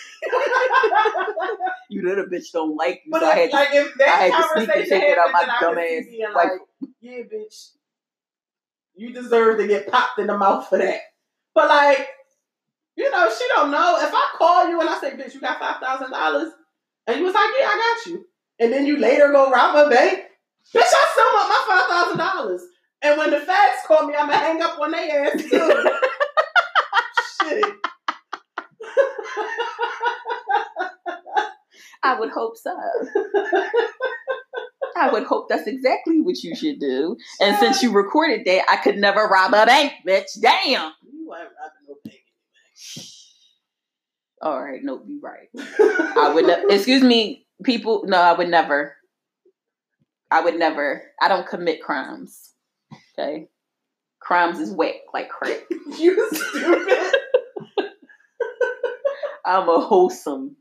[1.91, 4.11] You little bitch don't like you, But so I had if, to like if I
[4.11, 6.35] had to sneak and take it out my dumb ass wife.
[6.35, 7.71] like, yeah, bitch,
[8.95, 11.01] you deserve to get popped in the mouth for that.
[11.55, 12.07] But like,
[12.97, 13.97] you know, she don't know.
[14.03, 16.53] If I call you and I say, bitch, you got five thousand dollars,
[17.07, 18.27] and you was like, yeah, I got you,
[18.61, 20.21] and then you later go rob a bank,
[20.75, 22.63] bitch, I still want my five thousand dollars.
[23.03, 25.49] And when the feds call me, I'ma hang up on their ass too.
[27.49, 27.65] Shit.
[32.03, 32.75] I would hope so.
[34.97, 37.17] I would hope that's exactly what you should do.
[37.41, 40.27] And since you recorded that, I could never rob a bank, bitch.
[40.41, 40.93] Damn.
[41.03, 42.17] You ain't robbing no bank.
[44.41, 45.49] All right, nope, you right.
[45.57, 46.47] I would.
[46.47, 48.05] Ne- excuse me, people.
[48.07, 48.97] No, I would never.
[50.31, 51.03] I would never.
[51.21, 52.55] I don't commit crimes.
[53.19, 53.49] Okay,
[54.21, 55.63] crimes is whack like crack.
[55.99, 57.15] you stupid.
[59.45, 60.57] I'm a wholesome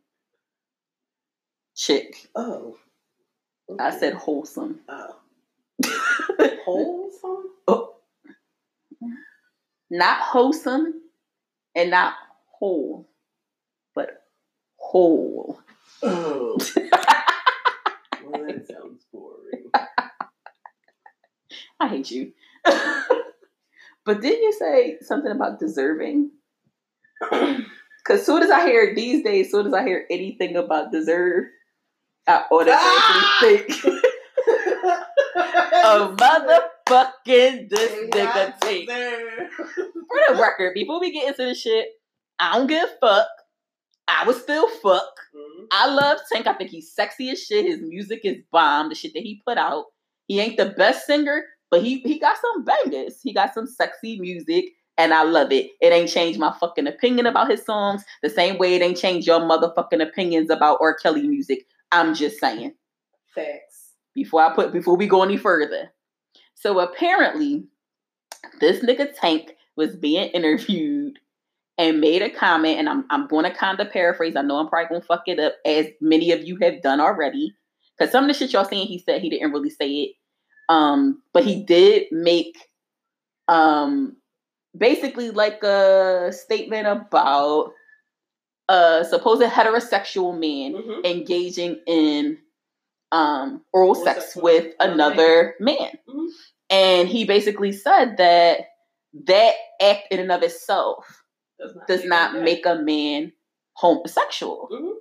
[1.75, 2.27] chick.
[2.35, 2.77] Oh.
[3.79, 4.79] I said wholesome.
[4.87, 5.15] Oh.
[6.65, 7.43] Wholesome?
[7.67, 7.95] Oh.
[9.89, 11.01] Not wholesome
[11.75, 12.13] and not
[12.45, 13.07] whole,
[13.95, 14.23] but
[14.77, 15.59] whole.
[16.03, 16.57] Oh.
[18.25, 19.71] well, that sounds boring.
[21.79, 22.33] I hate you.
[22.65, 26.31] but didn't you say something about deserving?
[28.07, 31.43] Because soon as I hear these days, soon as I hear anything about deserve,
[32.25, 33.37] I automatically ah!
[33.41, 33.69] think
[35.83, 38.89] of motherfucking this nigga take.
[38.89, 41.89] For the record, before we get into this shit,
[42.39, 43.27] I don't give a fuck.
[44.07, 45.19] I would still fuck.
[45.35, 45.67] Mhm.
[45.71, 46.47] I love Tank.
[46.47, 47.65] I think he's sexy as shit.
[47.65, 48.89] His music is bomb.
[48.89, 49.85] The shit that he put out.
[50.27, 53.19] He ain't the best singer, but he he got some bangers.
[53.21, 54.65] He got some sexy music,
[54.97, 55.71] and I love it.
[55.81, 59.27] It ain't changed my fucking opinion about his songs the same way it ain't changed
[59.27, 60.93] your motherfucking opinions about R.
[60.95, 61.65] Kelly music.
[61.91, 62.73] I'm just saying.
[63.33, 63.93] Facts.
[64.13, 65.91] Before I put before we go any further.
[66.55, 67.65] So apparently,
[68.59, 71.19] this nigga Tank was being interviewed
[71.77, 74.35] and made a comment, and I'm I'm going to kind of paraphrase.
[74.35, 76.99] I know I'm probably going to fuck it up, as many of you have done
[76.99, 77.53] already.
[77.97, 80.11] Because some of the shit y'all saying he said he didn't really say it,
[80.69, 82.57] um, but he did make
[83.47, 84.15] um
[84.77, 87.71] basically like a statement about
[88.69, 91.05] a supposed heterosexual man Mhm.
[91.05, 92.37] engaging in
[93.13, 95.97] um oral Oral sex sex with another man.
[96.09, 96.27] Mhm.
[96.69, 98.65] And he basically said that
[99.25, 101.23] that act in and of itself
[101.59, 103.31] Does not, does make not it make a man
[103.73, 104.69] homosexual.
[104.71, 104.93] Mhm.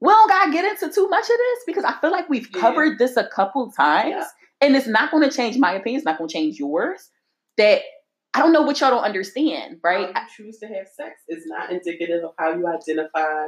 [0.00, 2.60] We don't gotta get into too much of this because I feel like we've Yeah.
[2.60, 4.26] covered this a couple times, Yeah.
[4.60, 5.98] and it's not going to change my opinion.
[5.98, 7.10] It's not going to change yours.
[7.56, 7.82] That
[8.34, 10.12] I don't know what y'all don't understand, right?
[10.14, 13.46] How you choose to have sex is not indicative of how you identify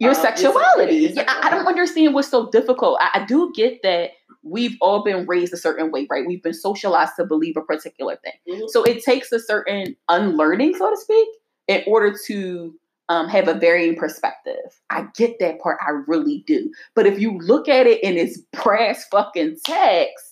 [0.00, 1.12] your Um, sexuality.
[1.14, 2.98] Yeah, I, I don't understand what's so difficult.
[3.00, 4.10] I, I do get that
[4.42, 6.26] we've all been raised a certain way, right?
[6.26, 8.32] We've been socialized to believe a particular thing.
[8.48, 8.68] Mhm.
[8.68, 11.28] So it takes a certain unlearning, so to speak,
[11.68, 12.74] in order to
[13.08, 14.80] um, have a varying perspective.
[14.90, 16.72] I get that part, I really do.
[16.94, 20.24] But if you look at it in its brass fucking text,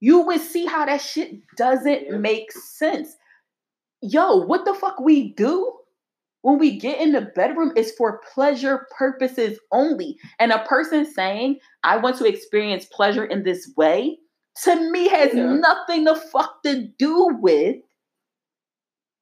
[0.00, 2.16] you would see how that shit doesn't Yeah.
[2.16, 3.16] make sense.
[4.02, 5.72] Yo, what the fuck we do
[6.42, 10.18] when we get in the bedroom is for pleasure purposes only.
[10.38, 14.18] And a person saying, I want to experience pleasure in this way,
[14.64, 15.52] to me has Yeah.
[15.54, 17.76] nothing to fuck to do with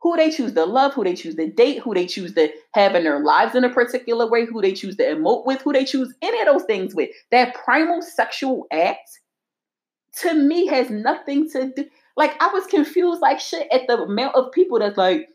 [0.04, 2.94] who they choose to love, who they choose to date, who they choose to have
[2.94, 5.86] in their lives in a particular way, who they choose to emote with, who they
[5.86, 7.08] choose any of those things with.
[7.30, 9.08] That primal sexual act
[10.20, 11.86] to me has nothing to do.
[12.18, 15.26] Like I was confused like shit at the amount of people that's like,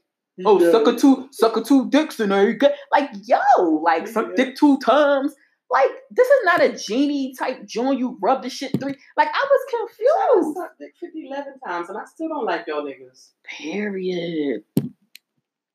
[0.45, 0.71] oh, Yeah.
[0.71, 2.69] suck a two, suck a two dicks and there you go.
[2.91, 3.39] Like, yo,
[3.84, 4.45] like suck Yeah.
[4.45, 5.34] dick two times.
[5.71, 7.99] Like, this is not a genie type joint.
[7.99, 8.95] You rub the shit three.
[9.15, 10.58] Like, I was I confused.
[10.58, 13.29] sucked dick 50, 11 times, and I still don't like y'all niggas.
[13.43, 14.63] Period.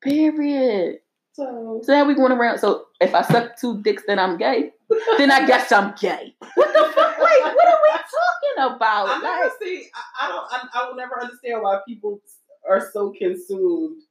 [0.01, 0.97] Period.
[1.33, 2.59] So So now we going around.
[2.59, 4.71] So if I suck two dicks, then I'm gay.
[5.17, 6.35] then I guess I'm gay.
[6.55, 7.17] What the fuck?
[7.17, 9.09] Like, what are we talking about?
[9.09, 9.87] I never Like, see.
[9.93, 10.45] I, I don't.
[10.51, 12.21] I, I will never understand why people
[12.69, 14.01] are so consumed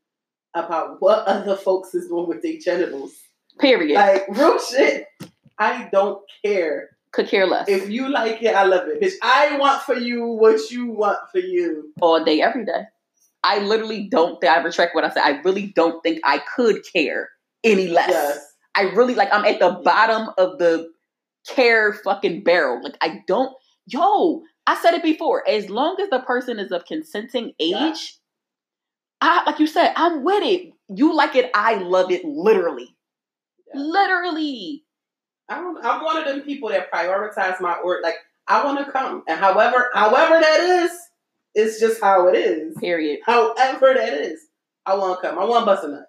[0.54, 3.14] about what other folks is doing with their genitals.
[3.58, 3.94] period.
[3.94, 5.06] Like real shit.
[5.58, 7.68] I don't care Could care less.
[7.68, 8.54] if you like it.
[8.54, 9.12] I love it, bitch.
[9.22, 11.92] I want for you what you want for you.
[12.00, 12.84] all day, every day.
[13.42, 15.22] I literally don't think I retract what I said.
[15.22, 17.28] I really don't think I could care
[17.62, 18.08] any less.
[18.10, 18.52] Yes.
[18.74, 20.90] I really like I'm at the bottom of the
[21.46, 22.82] care fucking barrel.
[22.82, 23.54] Like I don't
[23.86, 25.46] yo, I said it before.
[25.48, 27.94] As long as the person is of consenting age, Yeah.
[29.20, 30.72] I like you said, I'm with it.
[30.88, 32.96] You like it, I love it literally.
[33.74, 33.80] Yeah.
[33.82, 34.84] Literally.
[35.48, 38.02] I'm, I'm one of them people that prioritize my work.
[38.02, 40.90] Like I want to come, and however, however that is,
[41.54, 42.76] it's just how it is.
[42.78, 43.20] Period.
[43.24, 44.40] However that is,
[44.86, 45.38] I want to come.
[45.38, 46.06] I want to bust a nut.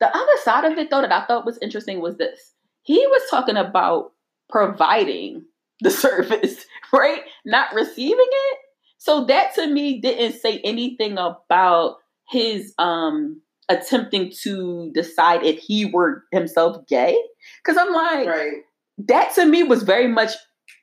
[0.00, 2.52] The other side of it, though, that I thought was interesting was this.
[2.82, 4.12] He was talking about
[4.48, 5.44] providing
[5.80, 7.22] the service, right?
[7.44, 8.58] Not receiving it.
[8.98, 11.96] So that to me didn't say anything about
[12.28, 17.16] his um attempting to decide if he were himself gay.
[17.64, 18.52] Cause I'm like, Right,
[18.98, 20.32] that to me was very much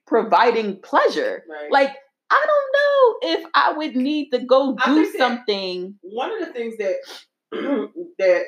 [0.08, 1.44] providing pleasure.
[1.50, 1.72] right.
[1.72, 1.96] Like,
[2.30, 5.96] I don't know if I would need to go do something.
[6.02, 6.96] one of the things that
[8.20, 8.44] that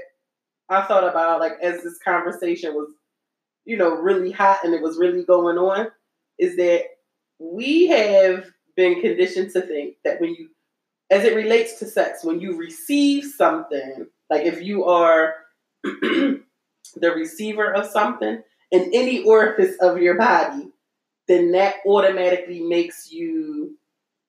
[0.70, 2.90] I thought about, like as this conversation was,
[3.66, 5.88] you know, really hot and it was really going on,
[6.40, 6.84] is that
[7.40, 10.50] we have been conditioned to think that when you,
[11.12, 15.36] as it relates to sex, when you receive something, like if you are
[15.84, 16.42] the
[17.02, 20.70] receiver of something in any orifice of your body,
[21.28, 23.78] then that automatically makes you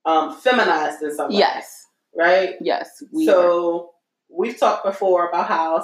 [0.05, 1.39] um, feminized in some way.
[1.39, 1.87] Yes.
[2.15, 2.55] Right?
[2.61, 3.03] Yes.
[3.13, 3.33] We are.
[3.33, 3.91] so
[4.29, 5.81] we've talked before about how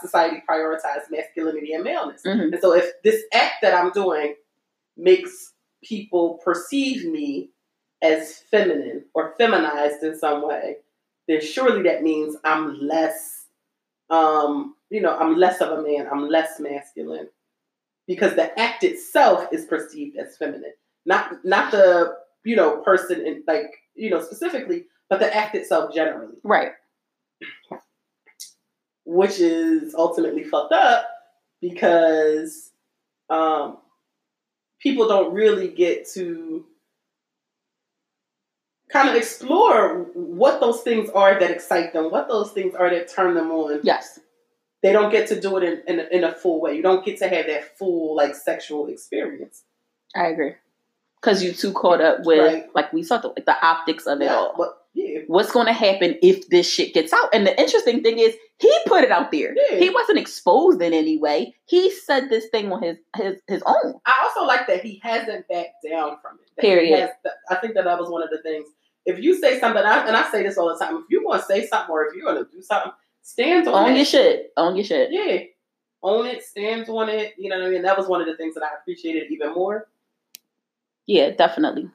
[0.00, 2.22] society prioritizes masculinity and maleness.
[2.26, 2.52] Mhm.
[2.52, 4.34] And so if this act that I'm doing
[4.96, 7.50] makes people perceive me
[8.02, 10.78] as feminine or feminized in some way,
[11.28, 13.46] then surely that means I'm less,
[14.08, 16.08] um, you know, I'm less of a man.
[16.10, 17.28] I'm less masculine
[18.10, 20.72] because the act itself is perceived as feminine,
[21.06, 22.12] not not the
[22.44, 26.72] you know person in like you know specifically, but the act itself generally Right.
[29.04, 31.06] which is ultimately fucked up
[31.60, 32.72] because
[33.28, 33.78] um,
[34.80, 36.66] people don't really get to
[38.90, 43.06] kind of explore what those things are that excite them, what those things are that
[43.06, 43.78] turn them on.
[43.84, 44.18] Yes.
[44.82, 46.74] They don't get to do it in, in, a, in a full way.
[46.74, 49.62] You don't get to have that full like sexual experience.
[50.16, 50.54] I agree.
[51.20, 52.64] Because you too caught up with, Right.
[52.74, 54.54] like we saw, the, like the optics of it Yeah, all.
[54.56, 57.28] but yeah, What's going to happen if this shit gets out?
[57.34, 59.54] And the interesting thing is, he put it out there.
[59.54, 59.78] Yeah.
[59.78, 61.54] He wasn't exposed in any way.
[61.66, 64.00] He said this thing on his his his own.
[64.06, 66.60] I also like that he hasn't backed down from it.
[66.60, 67.10] Period.
[67.50, 68.66] I think that that was one of the things.
[69.06, 71.40] If you say something, I- and I say this all the time, if you want
[71.42, 73.90] to say something or if you're going to do something, stand on, it.
[73.90, 74.52] Own your shit.
[74.56, 75.08] Own your shit.
[75.12, 75.38] Yeah,
[76.02, 77.34] own it, stand on it.
[77.38, 77.82] You know what I mean?
[77.82, 79.88] That was one of the things that I appreciated even more.
[81.06, 81.88] Yeah, definitely.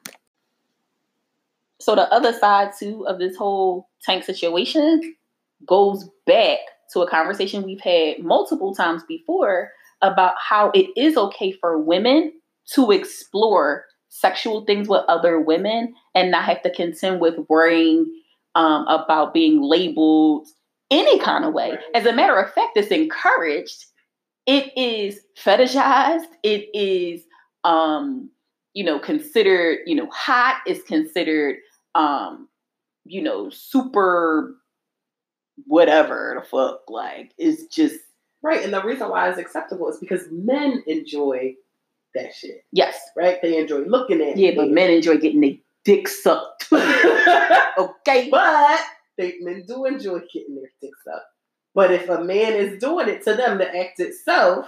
[1.80, 5.14] So the other side too of this whole tank situation
[5.66, 6.58] goes back
[6.92, 9.70] to a conversation we've had multiple times before
[10.02, 12.32] about how it is okay for women
[12.72, 18.06] to explore sexual things with other women and not have to contend with worrying
[18.54, 20.48] um, about being labeled
[20.90, 21.78] any kind of way.
[21.94, 23.86] As a matter of fact, it's encouraged
[24.46, 26.28] it is fetishized.
[26.44, 27.24] It is,
[27.64, 28.30] um,
[28.74, 30.60] you know, considered, you know, hot.
[30.66, 31.56] It's considered,
[31.96, 32.48] um,
[33.04, 34.56] you know, super
[35.66, 36.82] whatever the fuck.
[36.88, 38.00] Like, it's just
[38.42, 41.54] Right, and the reason why it's acceptable is because men enjoy
[42.14, 42.64] that shit.
[42.70, 43.42] yes, Right?
[43.42, 44.50] They enjoy looking at yeah.
[44.50, 44.56] it.
[44.56, 46.68] But men enjoy getting their dick sucked.
[46.72, 48.80] okay, but
[49.18, 51.24] men do enjoy getting their dicks up.
[51.74, 54.66] But if a man is doing it to them, the act itself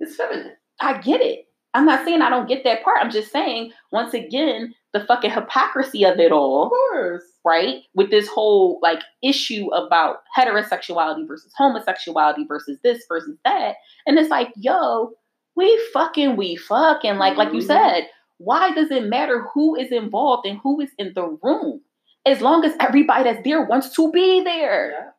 [0.00, 0.52] is feminine.
[0.80, 1.46] I get it.
[1.74, 2.98] I'm not saying I don't get that part.
[3.00, 6.64] I'm just saying once again the fucking hypocrisy of it all.
[6.64, 7.22] Of course.
[7.44, 7.82] right?
[7.94, 13.76] With this whole like issue about heterosexuality versus homosexuality versus this versus that.
[14.06, 15.12] And it's like, yo,
[15.56, 17.16] we fucking, we fucking.
[17.16, 17.66] Like, like you Mhm.
[17.66, 18.08] said,
[18.38, 21.80] why does it matter who is involved and who is in the room?
[22.28, 24.90] As long as everybody that's there wants to be there.
[24.90, 25.10] Yeah.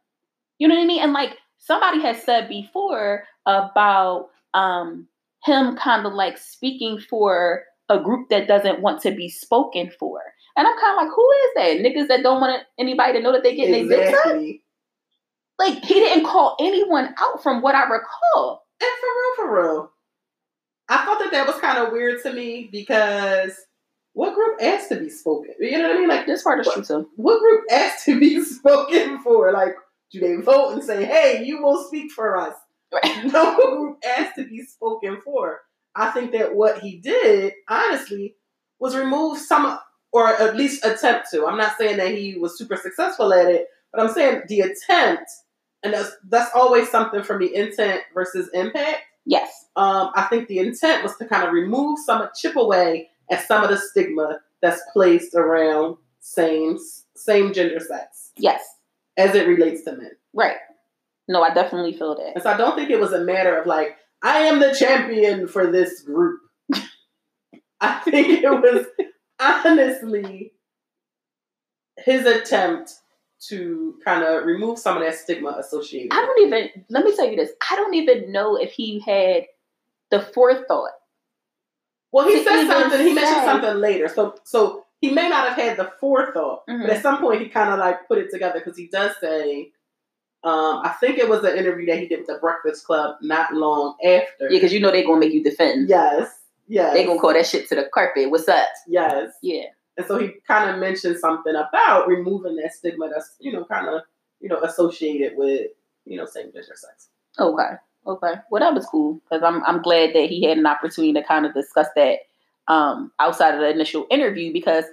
[0.59, 1.01] You know what I mean?
[1.01, 5.07] And like somebody has said before about um
[5.43, 10.21] him kind of like speaking for a group that doesn't want to be spoken for.
[10.55, 11.85] And I'm kind of like, who is that?
[11.85, 14.25] Niggas that don't want anybody to know that they getting their dicks up?
[14.25, 14.63] Exactly.
[15.57, 18.65] Like he didn't call anyone out from what I recall.
[18.81, 19.91] And for real, for real.
[20.89, 23.53] I thought that that was kind of weird to me because
[24.13, 25.53] what group asked to be spoken?
[25.59, 26.09] You know what I mean?
[26.09, 27.09] Like, This part is true too.
[27.15, 29.51] what group asked to be spoken for?
[29.51, 29.75] Like,
[30.11, 32.55] do they vote and say, hey, you will speak for us?
[32.93, 33.23] Right.
[33.31, 35.61] No group asked to be spoken for.
[35.95, 38.35] I think that what he did, honestly,
[38.79, 39.77] was remove some,
[40.11, 41.45] or at least attempt to.
[41.45, 45.29] I'm not saying that he was super successful at it, but I'm saying the attempt,
[45.83, 49.01] and that's that's always something for me: intent versus impact.
[49.25, 49.67] Yes.
[49.75, 53.45] Um, I think the intent was to kind of remove some, of chip away at
[53.45, 56.77] some of the stigma that's placed around same
[57.15, 58.61] same gender sex Yes.
[59.17, 60.11] as it relates to men.
[60.33, 60.57] Right.
[61.27, 62.33] No, I definitely feel that.
[62.35, 65.47] And so I don't think it was a matter of like, I am the champion
[65.47, 66.39] for this group.
[67.81, 68.85] I think it was
[69.39, 70.53] honestly
[71.97, 72.93] his attempt
[73.47, 76.11] to kind of remove some of that stigma associated.
[76.13, 77.51] I don't even let me tell you this.
[77.71, 79.43] I don't even know if he had
[80.11, 80.91] the forethought.
[82.11, 82.99] Well, he said something.
[83.05, 86.81] He mentioned something later, so so he may not have had the forethought, Mhm.
[86.81, 89.71] but at some point he kind of like put it together because he does say.
[90.41, 93.53] Um, I think it was an interview that he did with the Breakfast Club not
[93.53, 94.43] long after.
[94.43, 95.89] Yeah, because you know they're gonna make you defend.
[95.89, 96.33] Yes.
[96.69, 96.93] Yes.
[96.93, 98.31] They're gonna call that shit to the carpet.
[98.31, 98.65] What's up?
[98.87, 99.33] Yes.
[99.41, 99.65] Yeah.
[99.97, 103.89] And so he kind of mentioned something about removing that stigma that's, you know, kind
[103.89, 104.03] of,
[104.39, 105.71] you know, associated with,
[106.05, 107.09] you know, same gender sex.
[107.37, 107.73] Okay.
[108.07, 108.33] Okay.
[108.49, 111.45] Well, that was cool because I'm I'm glad that he had an opportunity to kind
[111.45, 112.19] of discuss that
[112.67, 114.85] um, outside of the initial interview because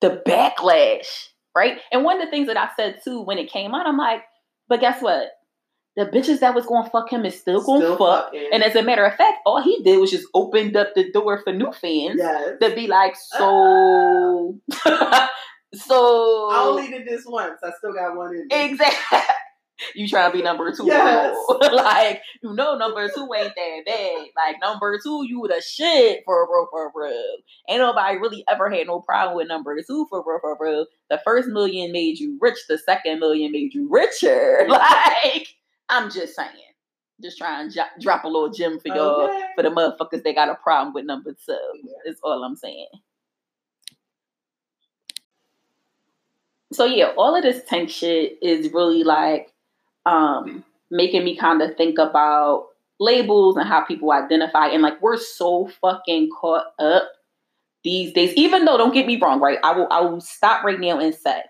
[0.00, 1.78] the backlash, right?
[1.92, 4.22] And one of the things that I said too when it came out, I'm like,
[4.68, 5.28] but guess what?
[5.96, 8.26] The bitches that was going to fuck him is still going to fuck.
[8.26, 11.10] fucking- And as a matter of fact, all he did was just opened up the
[11.12, 12.54] door for new fans yes.
[12.60, 16.50] to be like, so, so.
[16.50, 17.60] I only did this once.
[17.62, 18.48] I still got one in.
[18.48, 18.64] me.
[18.64, 19.18] Exactly.
[19.94, 20.86] You trying to be number two?
[20.86, 21.36] Yes.
[21.72, 24.26] like you know, number two ain't that bad.
[24.36, 27.36] Like number two, you the shit for a real, for a real.
[27.68, 30.86] Ain't nobody really ever had no problem with number two for real, for real.
[31.10, 32.58] The first million made you rich.
[32.68, 34.66] The second million made you richer.
[34.68, 35.48] Like
[35.88, 36.50] I'm just saying,
[37.22, 39.42] just trying to jo- drop a little gem for y'all Okay.
[39.54, 41.56] for the motherfuckers that got a problem with number two.
[42.06, 42.88] Is all I'm saying.
[46.72, 49.52] So yeah, all of this tank shit is really like
[50.06, 52.66] um making me kind of think about
[53.00, 57.04] labels and how people identify and like we're so fucking caught up
[57.84, 60.80] these days even though don't get me wrong right i will i will stop right
[60.80, 61.42] now and say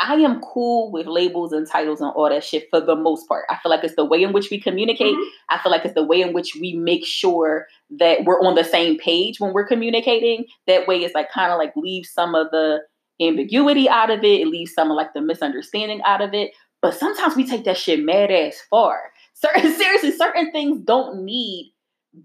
[0.00, 3.44] i am cool with labels and titles and all that shit for the most part
[3.48, 5.24] i feel like it's the way in which we communicate Mhm.
[5.50, 7.66] I feel like it's the way in which we make sure
[7.98, 10.46] that we're on the same page when we're communicating.
[10.66, 12.80] That way, it's like kind of like leave some of the
[13.20, 16.50] ambiguity out of it, it leaves some of like the misunderstanding out of it.
[16.84, 19.10] But sometimes we take that shit mad ass far.
[19.32, 21.72] Certain seriously, certain things don't need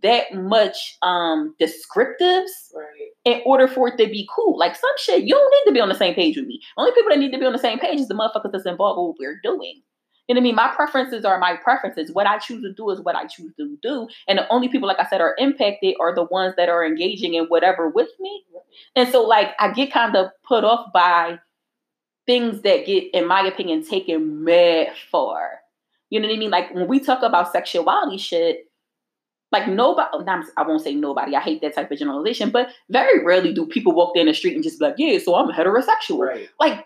[0.04, 3.08] that much um descriptives Right.
[3.24, 4.60] in order for it to be cool.
[4.60, 6.60] Like some shit, you don't need to be on the same page with me.
[6.76, 8.98] Only people that need to be on the same page is the motherfuckers that's involved
[9.00, 9.82] with what we're doing.
[10.28, 10.56] You know what I mean?
[10.56, 12.12] My preferences are my preferences.
[12.12, 14.10] What I choose to do is what I choose to do.
[14.28, 17.36] And the only people, like I said, are impacted are the ones that are engaging
[17.36, 18.44] in whatever with me.
[18.98, 21.40] And so, like, I get kind of put off by
[22.30, 25.62] things that get, in my opinion, taken mad far.
[26.12, 26.52] You know what I mean?
[26.52, 28.66] Like when we talk about sexuality shit,
[29.52, 33.26] like nobody, oh, I won't say nobody, I hate that type of generalization, but very
[33.26, 36.20] rarely do people walk down the street and just be like, yeah, so I'm heterosexual.
[36.20, 36.48] Right.
[36.60, 36.86] Like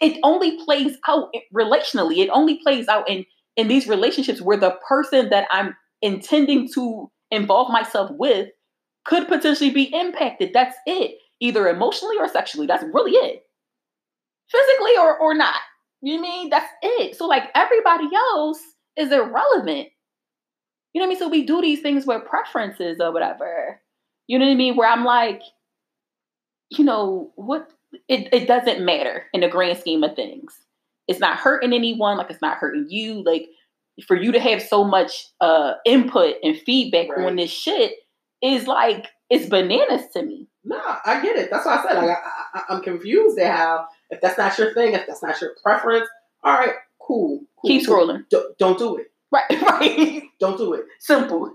[0.00, 3.24] it only plays out relationally, it only plays out in
[3.56, 8.48] in these relationships where the person that I'm intending to involve myself with
[9.04, 10.50] could potentially be impacted.
[10.52, 11.18] That's it.
[11.38, 12.66] Either emotionally or sexually.
[12.66, 13.44] That's really it.
[14.50, 15.54] Physically or, or not.
[16.02, 16.50] You know what I mean?
[16.50, 17.16] That's it.
[17.16, 18.60] So like everybody else
[18.96, 19.88] is irrelevant.
[20.92, 21.18] You know what I mean?
[21.18, 23.80] So we do these things with preferences or whatever.
[24.26, 24.76] You know what I mean?
[24.76, 25.42] Where I'm like,
[26.70, 27.68] you know, what
[28.08, 30.54] it, it doesn't matter in the grand scheme of things.
[31.08, 33.22] It's not hurting anyone, like it's not hurting you.
[33.24, 33.48] Like
[34.06, 37.26] for you to have so much uh input and feedback Right.
[37.26, 37.92] on this shit
[38.42, 40.48] is like it's bananas to me.
[40.64, 41.50] No, I get it.
[41.50, 44.74] That's why I said like I, I, I'm confused at how if that's not your
[44.74, 46.08] thing, if that's not your preference,
[46.42, 47.40] all right, cool.
[47.60, 47.96] cool Keep cool.
[47.96, 48.24] scrolling.
[48.30, 49.10] Don't, don't do it.
[49.30, 50.22] Right, right.
[50.40, 50.84] Don't do it.
[50.98, 51.52] Simple.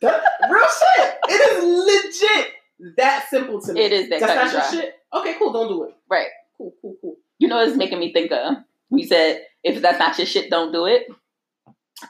[0.00, 1.14] That, real shit.
[1.28, 2.52] It is legit
[2.96, 3.80] that simple to me.
[3.82, 4.94] It is that That's not your shit.
[5.12, 5.52] Okay, cool.
[5.52, 5.94] Don't do it.
[6.10, 6.28] Right.
[6.56, 7.16] Cool, cool, cool.
[7.38, 8.56] You know, it's making me think of.
[8.90, 11.06] We said if that's not your shit, don't do it.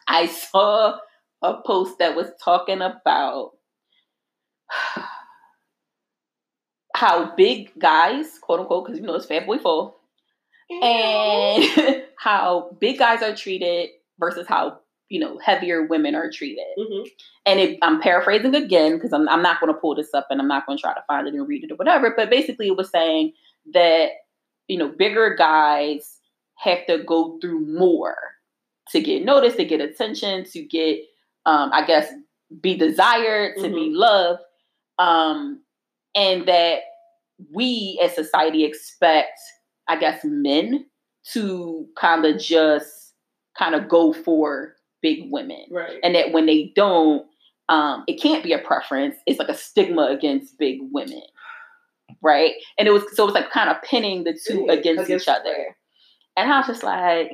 [0.09, 0.99] I saw
[1.43, 3.53] a post that was talking about
[6.95, 10.01] how big guys, quote unquote, because you know it's Fat Boy Fall,
[10.70, 11.64] and
[12.18, 14.78] how big guys are treated versus how
[15.09, 16.64] you know heavier women are treated.
[16.78, 17.09] Mhm.
[17.47, 20.40] And it, I'm paraphrasing again because I'm, I'm not going to pull this up and
[20.40, 22.14] I'm not going to try to find it and read it or whatever.
[22.16, 23.32] But basically, it was saying
[23.72, 24.11] that
[24.68, 26.18] you know bigger guys
[26.57, 28.16] have to go through more
[28.90, 31.01] to get noticed, to get attention, to get,
[31.47, 32.12] um, I guess,
[32.61, 34.40] be desired, to be loved,
[34.99, 35.62] um,
[36.15, 36.81] and that
[37.53, 39.39] we as society expect,
[39.89, 40.87] I guess, men
[41.33, 43.15] to kind of just
[43.59, 45.99] kind of go for big women Right.
[46.03, 47.27] and that when they don't,
[47.69, 49.17] um, it can't be a preference.
[49.27, 51.23] It's like a stigma against big women,
[52.23, 52.55] right?
[52.79, 55.25] And it was so it was like kind of pinning the two Yeah, against, against-
[55.25, 55.77] each other,
[56.37, 57.31] and I was just like,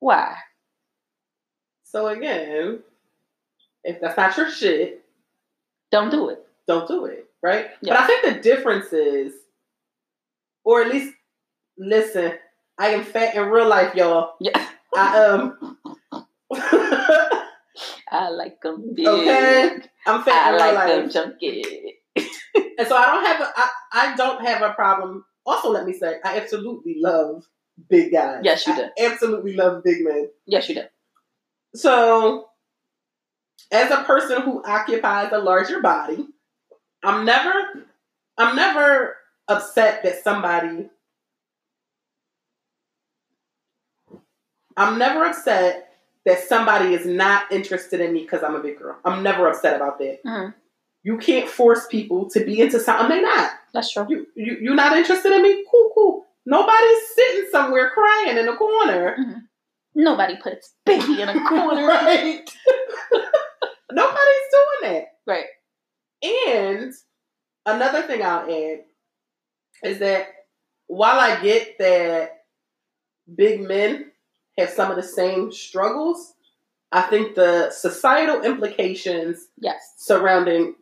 [0.00, 0.34] why?
[1.84, 2.80] So again,
[3.84, 5.04] if that's not your shit,
[5.90, 6.46] Don't do it.
[6.66, 7.26] Don't do it.
[7.42, 7.66] Right?
[7.82, 7.94] Yeah.
[7.94, 9.32] But I think the difference is,
[10.64, 11.14] or at least
[11.78, 12.32] listen,
[12.78, 14.34] I am fat in real life, y'all.
[14.40, 15.78] Yeah, I um
[18.12, 19.06] I like them big.
[19.06, 19.78] Okay.
[20.06, 20.88] I'm fat I in real like life.
[20.88, 21.96] them chunky.
[22.78, 25.24] And so I don't have a I, I don't have a problem.
[25.46, 27.44] Also, let me say, I absolutely love
[27.88, 28.40] big guys.
[28.42, 28.82] Yes, you do.
[28.98, 30.28] I absolutely love big men.
[30.46, 30.82] Yes, you do.
[31.74, 32.46] So,
[33.70, 36.26] as a person who occupies a larger body,
[37.02, 37.86] I'm never,
[38.38, 39.16] I'm never
[39.48, 40.88] upset that somebody.
[44.76, 45.88] I'm never upset
[46.26, 48.98] that somebody is not interested in me because I'm a big girl.
[49.04, 50.22] I'm never upset about that.
[50.24, 50.54] Mhm.
[51.02, 53.52] You can't force people to be into something they're not.
[53.72, 54.06] That's true.
[54.08, 55.64] You, you you're not interested in me?
[55.70, 56.26] Cool, cool.
[56.44, 59.16] Nobody's sitting somewhere crying in a corner.
[59.94, 61.86] Nobody puts baby in a corner.
[61.86, 62.48] right.
[63.92, 65.04] Nobody's doing that.
[65.26, 65.46] Right.
[66.22, 66.92] And
[67.66, 68.80] another thing I'll add
[69.82, 70.26] is that
[70.86, 72.44] while I get that
[73.34, 74.10] big men
[74.58, 76.34] have some of the same struggles,
[76.92, 79.94] I think the societal implications Yes.
[79.96, 80.74] surrounding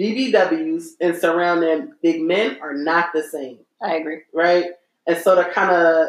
[0.00, 4.22] BBWs and surrounding big men are not the same I agree.
[4.32, 4.66] right?
[5.06, 6.08] And so to kind of,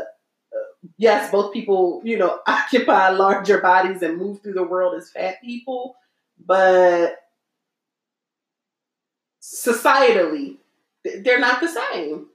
[0.97, 5.41] yes, both people, you know, occupy larger bodies and move through the world as fat
[5.41, 5.95] people,
[6.45, 7.15] but
[9.51, 10.57] societally,
[11.23, 12.27] they're not the same.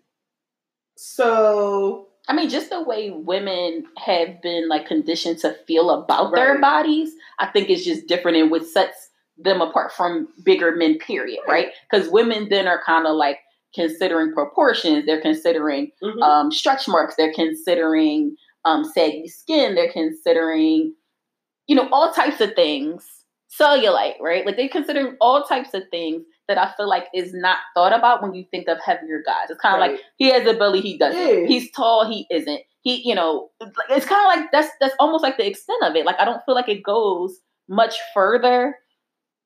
[0.96, 6.58] So, I mean, just the way women have been like conditioned to feel about their
[6.60, 11.40] bodies, I think is just different and what sets them apart from bigger men, period,
[11.46, 11.66] Right.
[11.66, 11.72] right?
[11.90, 13.38] Because women then are kind of like
[13.74, 20.94] considering proportions, they're considering mhm, um, stretch marks, they're considering um, saggy skin, they're considering,
[21.66, 23.06] you know, all types of things,
[23.60, 24.46] cellulite, right?
[24.46, 28.22] Like they're considering all types of things that I feel like is not thought about
[28.22, 29.50] when you think of heavier guys.
[29.50, 31.20] It's kind of like he has a belly, he doesn't.
[31.20, 31.46] Yeah.
[31.46, 32.60] He's tall, he isn't.
[32.82, 33.50] He, you know,
[33.90, 36.06] it's kind of like that's that's almost like the extent of it.
[36.06, 38.76] Like I don't feel like it goes much further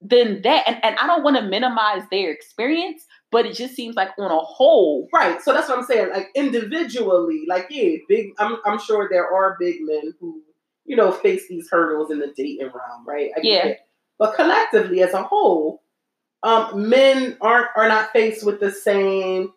[0.02, 3.96] than that, and and I don't want to minimize their experience, but it just seems
[3.96, 5.40] like on a whole, Right.
[5.40, 6.10] So that's what I'm saying.
[6.10, 8.32] Like individually, like yeah, big.
[8.38, 10.42] I'm I'm sure there are big men who
[10.84, 13.30] you know face these hurdles in the dating realm, right?
[13.36, 13.74] I Yeah.
[14.18, 15.82] But collectively, as a whole,
[16.42, 19.52] um, men aren't are not faced with the same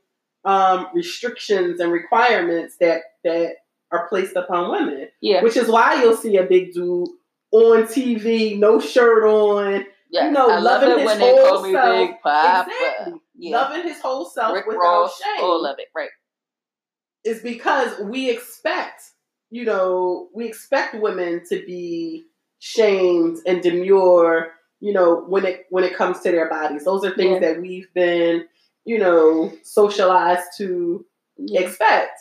[0.45, 3.55] um, restrictions and requirements that that
[3.91, 5.07] are placed upon women.
[5.21, 7.07] yeah, Which is why you'll see a big dude
[7.51, 10.25] on TV, no shirt on, yeah.
[10.25, 12.09] you know, I love loving it his when they whole self.
[12.09, 13.13] Exactly.
[13.35, 16.09] Yeah, loving his whole self Rick without Ross, shame all of it, right?
[17.23, 19.03] is because we expect,
[19.49, 22.25] you know, we expect women to be
[22.59, 24.51] shamed and demure,
[24.83, 26.83] you know, when it when it comes to their bodies.
[26.83, 27.53] Those are things Yeah.
[27.53, 28.45] that we've been,
[28.83, 31.05] you know, socialized to
[31.37, 31.61] Yeah.
[31.61, 32.19] expect.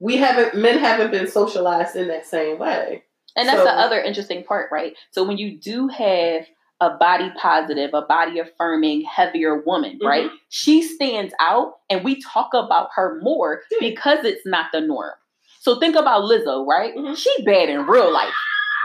[0.00, 3.04] We haven't men haven't been socialized in that same way.
[3.36, 4.96] And that's So- the other interesting part, right?
[5.12, 6.46] So when you do have
[6.80, 10.08] a body positive, a body affirming, heavier woman, Mhm.
[10.08, 10.30] right?
[10.48, 15.12] She stands out and we talk about her more because it's not the norm.
[15.60, 16.92] So think about Lizzo, right?
[16.96, 17.16] Mhm.
[17.16, 18.34] She bad in real life.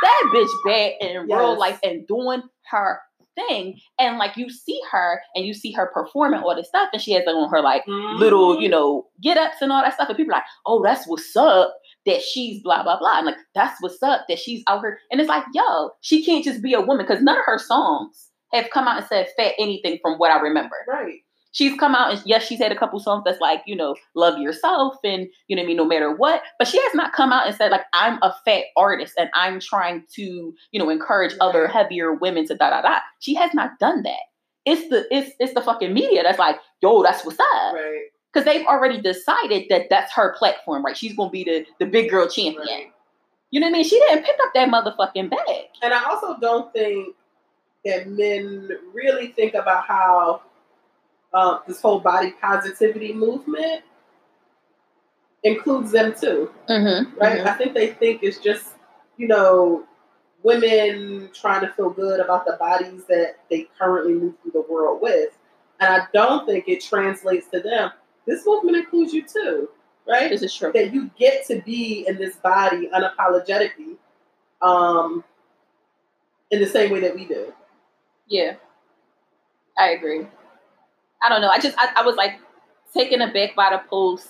[0.04, 3.00] That bitch bad in real life and doing her
[3.38, 3.80] thing.
[4.00, 7.12] And like you see her and you see her performing all this stuff and she
[7.14, 8.72] has on her like little, you mm.
[8.72, 10.10] know, get ups and all that stuff.
[10.10, 13.18] And people are like, oh, that's what's up that she's blah, blah, blah.
[13.18, 15.00] And like, that's what's up that she's out here.
[15.12, 18.30] And it's like, yo, she can't just be a woman because none of her songs
[18.54, 20.76] have come out and said fat anything from what I remember.
[20.88, 21.20] right.
[21.52, 24.38] She's come out and yes, she's had a couple songs that's like, you know, love
[24.38, 26.44] yourself and, you know I mean, no matter what.
[26.60, 29.60] But she has not come out and said, like, I'm a fat artist and I'm
[29.60, 30.22] trying to,
[30.72, 33.00] you know, encourage other heavier women to da da da.
[33.20, 34.20] She has not done that.
[34.66, 38.02] It's the it's it's the fucking media that's like, yo, that's what's up Right.
[38.34, 40.96] because they've already decided that that's her platform, right?
[40.98, 42.68] She's gonna be the the big girl champion.
[42.68, 42.92] Right.
[43.50, 43.84] You know what I mean?
[43.86, 45.66] She didn't pick up that motherfucking bag.
[45.82, 47.16] And I also don't think
[47.86, 50.42] that men really think about how
[51.34, 53.84] uh, this whole body positivity movement
[55.44, 57.18] includes them too, Mm-hmm.
[57.18, 57.42] right?
[57.46, 58.74] I think they think it's just,
[59.18, 59.84] you know,
[60.44, 65.02] women trying to feel good about the bodies that they currently move through the world
[65.02, 65.38] with.
[65.80, 67.92] And I don't think it translates to them.
[68.26, 69.70] This movement includes you too,
[70.08, 70.30] right?
[70.30, 70.72] This is true.
[70.74, 73.96] that you get to be in this body unapologetically
[74.62, 75.24] um,
[76.52, 77.54] in the same way that we do.
[78.28, 78.56] Yeah,
[79.78, 80.28] I agree.
[81.22, 81.50] I don't know.
[81.50, 82.40] I just I, I was like
[82.94, 84.30] taken aback by the post.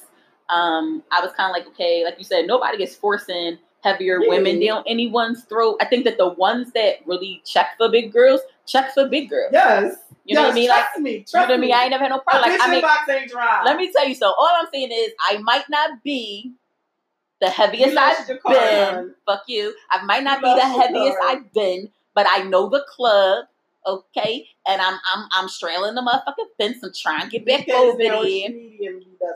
[0.50, 4.60] Um, I was kind of like, okay, like you said, nobody is forcing heavier women
[4.60, 5.78] down anyone's throat.
[5.82, 9.50] I think that the ones that really check for big girls check for big girls.
[9.52, 9.96] Yes.
[10.26, 10.70] You know what I mean?
[10.70, 11.12] Like, Trust me.
[11.12, 11.70] you know Trust what I mean?
[11.70, 11.74] me.
[11.74, 12.52] I ain't never had no problem.
[12.52, 13.62] Like, I mean, box ain't dry.
[13.64, 14.28] Let me tell you so.
[14.28, 16.52] All I'm saying is I might not be
[17.40, 19.16] the heaviest I've been.
[19.26, 19.74] Fuck you.
[19.90, 21.18] I might not You be the heaviest.
[21.24, 23.46] I've been, but I know the club.
[23.88, 26.84] Okay, and I'm I'm I'm strailing the motherfucking fence.
[26.84, 28.22] I'm trying to get back Because over there.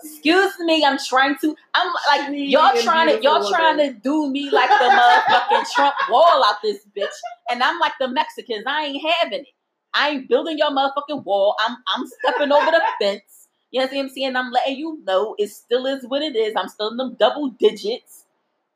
[0.03, 1.55] Excuse me, I'm trying to.
[1.73, 6.43] I'm like y'all trying to y'all trying to do me like the motherfucking Trump wall
[6.45, 7.07] out this bitch,
[7.49, 8.65] and I'm like the Mexicans.
[8.67, 9.47] I ain't having it.
[9.93, 11.55] I ain't building your motherfucking wall.
[11.65, 13.47] I'm I'm stepping over the fence.
[13.71, 14.35] You know what I'm saying?
[14.35, 16.53] I'm letting you know it still is what it is.
[16.57, 18.25] I'm still in them double digits.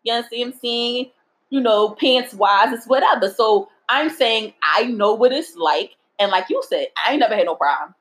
[0.03, 1.11] You know what I'm saying?
[1.49, 3.29] You know, pants wise, it's whatever.
[3.29, 5.95] So I'm saying I know what it's like.
[6.19, 7.93] And like you said, I ain't never had no problem.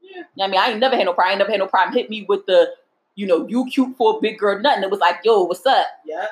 [0.00, 0.18] Yeah.
[0.18, 1.28] You know I mean, I ain't never had no problem.
[1.28, 1.94] I ain't never had no problem.
[1.96, 2.70] Hit me with the,
[3.16, 4.84] you know, you cute for a big girl, nothing.
[4.84, 5.86] It was like, yo, what's up?
[6.06, 6.26] Yeah.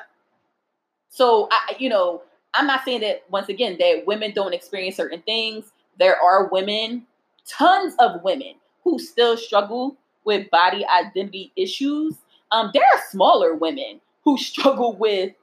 [1.09, 2.21] So I, you know,
[2.53, 5.71] I'm not saying that once again that women don't experience certain things.
[5.97, 7.05] There are women,
[7.45, 12.15] tons of women who still struggle with body identity issues.
[12.51, 15.33] Um, there are smaller women who struggle with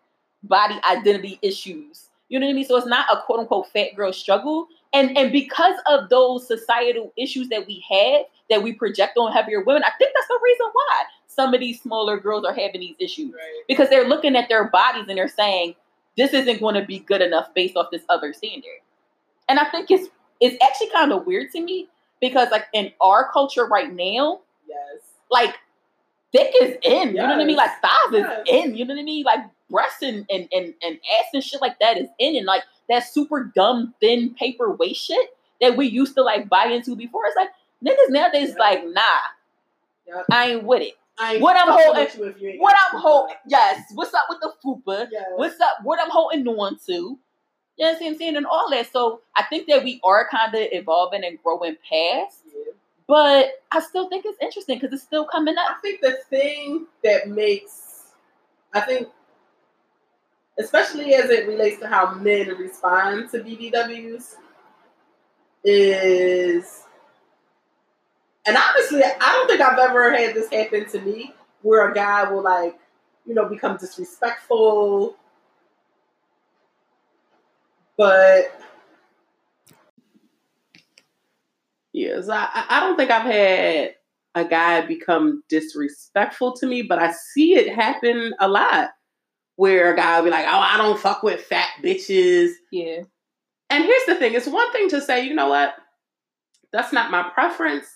[0.43, 2.06] body identity issues.
[2.29, 2.65] You know what I mean?
[2.65, 4.67] So it's not a quote unquote fat girl struggle.
[4.93, 9.63] And and because of those societal issues that we have that we project on heavier
[9.63, 12.97] women, I think that's the reason why some of these smaller girls are having these
[12.99, 13.63] issues Right.
[13.69, 15.75] because they're looking at their bodies and they're saying
[16.17, 18.81] this isn't going to be good enough based off this other standard.
[19.49, 20.09] And I think it's
[20.41, 21.89] it's actually kind of weird to me
[22.21, 25.03] because like in our culture right now, Yes.
[25.31, 25.55] like
[26.33, 27.09] dick is in.
[27.09, 27.57] You know what I mean?
[27.57, 28.41] Like thighs Yes.
[28.49, 28.77] is in.
[28.77, 29.25] You know what I mean?
[29.25, 32.63] Like breasts and, and and and ass and shit like that is in, and like
[32.89, 37.23] that super dumb thin paper waist shit that we used to like buy into before.
[37.27, 37.51] It's like
[37.85, 38.59] niggas nowadays Yep.
[38.59, 39.01] like nah,
[40.07, 40.25] Yep.
[40.31, 40.95] I ain't with it.
[41.21, 43.83] Ain't What I'm holding- with you if you ain't What I'm holding, yes.
[43.95, 45.09] What's up with the fupa?
[45.11, 45.25] Yes.
[45.37, 45.79] What's up?
[45.83, 46.93] What I'm holding on to.
[46.93, 48.37] You know what I'm saying?
[48.37, 48.91] And all that.
[48.93, 52.73] So I think that we are kind of evolving and growing past, Yeah.
[53.07, 55.71] but I still think it's interesting because it's still coming up.
[55.71, 58.13] I think the thing that makes,
[58.75, 59.09] I think,
[60.59, 64.37] especially as it relates to how men respond to BBWs,
[65.65, 66.85] is,
[68.47, 72.31] and honestly, I don't think I've ever had this happen to me where a guy
[72.31, 72.79] will like,
[73.27, 75.17] you know, become disrespectful,
[77.97, 78.53] but.
[81.93, 83.95] Yes, I, I- I don't think I've had
[84.35, 88.91] a guy become disrespectful to me, but I see it happen a lot
[89.57, 92.53] where a guy will be like, oh, I don't fuck with fat bitches.
[92.71, 93.03] Yeah.
[93.69, 95.75] And here's the thing it's one thing to say, you know what?
[96.73, 97.87] That's not my preference.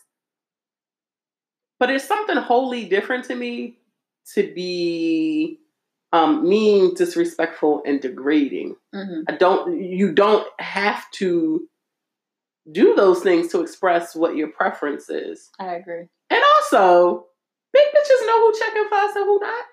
[1.79, 3.79] But it's something wholly different to me
[4.35, 5.61] to be
[6.13, 8.77] um, mean, disrespectful, and degrading.
[8.93, 9.81] hmm I don't.
[9.81, 11.69] You don't have to
[12.71, 15.51] do those things to express what your preference is.
[15.59, 16.07] I agree.
[16.31, 17.27] And also,
[17.73, 19.65] big bitches know who checking for us and who not.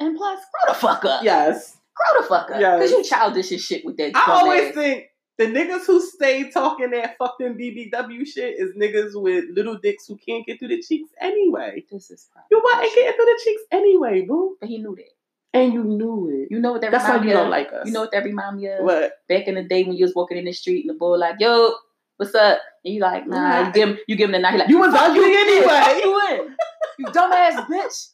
[0.00, 1.22] And plus, grow the fuck up.
[1.22, 1.76] Yes.
[1.94, 2.60] Grow the fuck up.
[2.60, 2.78] Yes.
[2.78, 4.12] Because you childish as shit with that.
[4.16, 4.74] I always ass.
[4.74, 5.04] think
[5.38, 10.16] the niggas who stay talking that fucking BBW shit is niggas with little dicks who
[10.16, 11.84] can't get through the cheeks anyway.
[11.90, 14.56] this is You wasn't getting through the cheeks anyway, boo.
[14.60, 15.58] But he knew that.
[15.58, 16.48] And you knew it.
[16.52, 17.50] You know what that That's why you me don't of?
[17.50, 17.86] like us.
[17.86, 18.82] You know what that remind me of?
[18.84, 19.12] what?
[19.28, 21.36] Back in the day when you was walking in the street and the boy like,
[21.38, 21.74] yo,
[22.16, 22.58] what's up?
[22.84, 24.54] And you like, nah, you give him, you give him the night.
[24.54, 26.00] He like, You was ugly you, anyway.
[26.02, 26.54] You.
[26.98, 28.08] You dumbass bitch.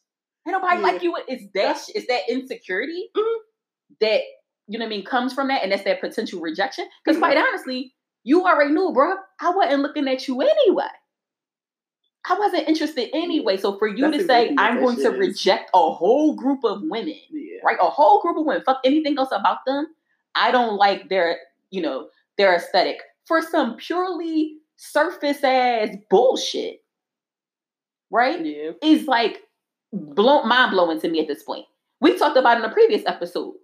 [0.46, 0.82] Ain't nobody Yeah.
[0.82, 1.16] like you.
[1.28, 3.36] It's that, sh- it's that insecurity Mhm.
[4.00, 4.22] that,
[4.66, 5.62] you know what I mean, comes from that.
[5.62, 6.88] And that's that potential rejection.
[7.04, 7.22] Because Mhm.
[7.22, 9.16] quite honestly, you already knew, bro.
[9.40, 10.88] I wasn't looking at you anyway.
[12.28, 13.56] I wasn't interested anyway.
[13.56, 15.18] So for you That's to say, I'm going to is.
[15.18, 17.58] reject a whole group of women Yeah.
[17.64, 17.78] right?
[17.80, 18.62] A whole group of women.
[18.64, 19.94] Fuck anything else about them.
[20.34, 21.38] I don't like their,
[21.70, 26.82] you know, their aesthetic for some purely surface ass bullshit.
[28.10, 28.44] Right?
[28.44, 28.72] Yeah.
[28.82, 29.42] Is like
[29.92, 31.66] blow mind blowing to me at this point.
[32.00, 33.54] We talked about in a previous episode.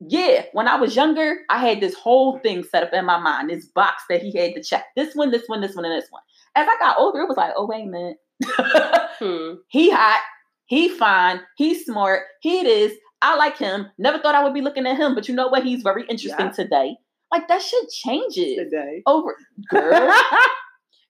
[0.00, 3.48] Yeah, when I was younger, I had this whole thing set up in my mind,
[3.50, 4.86] this box that he had to check.
[4.96, 6.22] This one, this one, this one, and this one.
[6.56, 8.16] As I got older, it was like, oh wait a minute.
[9.20, 9.54] Hmm.
[9.68, 10.20] he hot,
[10.66, 12.92] he fine, he's smart, he it is.
[13.22, 13.86] I like him.
[13.96, 15.62] Never thought I would be looking at him, but you know what?
[15.64, 16.50] He's very interesting Yeah.
[16.52, 16.96] today.
[17.32, 19.02] Like that shit changes Today.
[19.06, 19.36] over,
[19.70, 20.12] girl.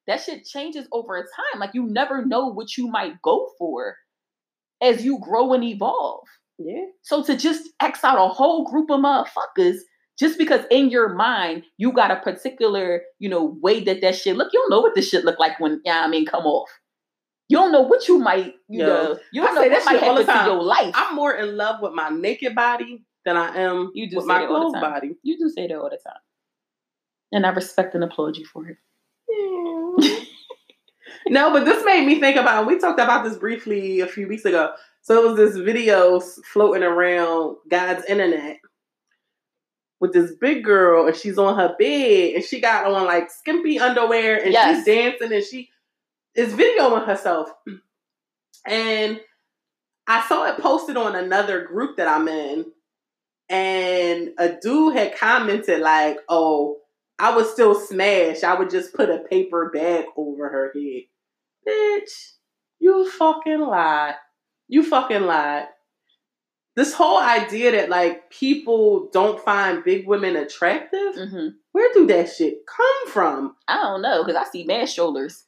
[0.06, 1.60] that shit changes over time.
[1.60, 3.96] Like you never know what you might go for
[4.84, 6.26] as you grow and evolve.
[6.58, 6.84] yeah.
[7.02, 9.78] So to just X out a whole group of motherfuckers
[10.18, 14.36] just because in your mind you got a particular, you know, way that that shit
[14.36, 16.68] look, you don't know what this shit look like when, yeah, I mean, come off.
[17.48, 19.78] You don't know what you might, you Yo, know, you don't I know say what
[19.78, 20.46] that might shit all happen the to time.
[20.46, 20.94] your life.
[20.96, 24.46] I'm more in love with my naked body than I am You do with my
[24.46, 25.16] clothed body.
[25.22, 26.20] you do say that all the time.
[27.32, 28.76] And I respect and applaud you for it.
[31.28, 32.66] no, but this made me think about.
[32.66, 34.72] We talked about this briefly a few weeks ago.
[35.02, 38.58] So it was this video floating around God's internet
[40.00, 43.78] with this big girl, and she's on her bed, and she got on like skimpy
[43.78, 44.76] underwear, and Yes.
[44.76, 45.70] she's dancing, and she
[46.34, 47.50] is videoing herself.
[48.66, 49.20] And
[50.06, 52.66] I saw it posted on another group that I'm in,
[53.48, 56.78] and a dude had commented like, "Oh."
[57.16, 58.42] I would still smash.
[58.42, 61.02] I would just put a paper bag over her head.
[61.68, 62.32] Bitch,
[62.78, 64.14] you fucking lied.
[64.68, 65.66] You fucking lied.
[66.76, 72.30] This whole idea that like people don't find big women attractive, hmm where do that
[72.32, 73.56] shit come from?
[73.66, 75.44] I don't know because I see mad shoulders.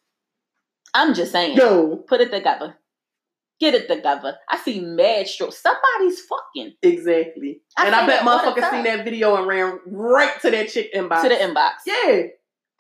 [0.93, 1.57] I'm just saying.
[1.57, 2.77] Yo, Put it together.
[3.61, 4.37] Get it together.
[4.51, 5.59] I see mad shoulders.
[5.59, 7.63] Somebody's fucking exactly.
[7.79, 11.23] I and I bet motherfuckers seen that video and ran right to that chick inbox.
[11.23, 11.75] to the inbox.
[11.87, 12.23] Yeah.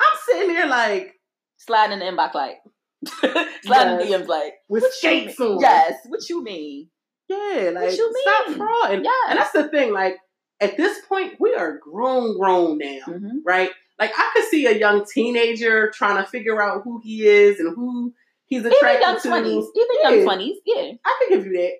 [0.00, 1.14] I'm sitting there like
[1.58, 2.58] Sliding in the inbox like
[3.62, 4.22] sliding Yes.
[4.22, 5.60] DMs like with what you skates on.
[5.60, 5.94] Yes.
[6.06, 6.88] What you mean?
[7.28, 8.58] Yeah, like you stop mean?
[8.58, 9.04] frauding.
[9.04, 9.10] Yeah.
[9.30, 10.16] And that's the thing, like
[10.60, 13.70] at this point, we are grown, grown now, hmm right?
[13.98, 17.74] Like I could see a young teenager trying to figure out who he is and
[17.74, 18.12] who
[18.46, 19.28] he's Even attracted young to.
[19.28, 19.64] twenties.
[19.74, 20.10] Even Yeah.
[20.10, 20.56] young twenties.
[20.64, 20.92] Yeah.
[21.04, 21.72] I could give you that.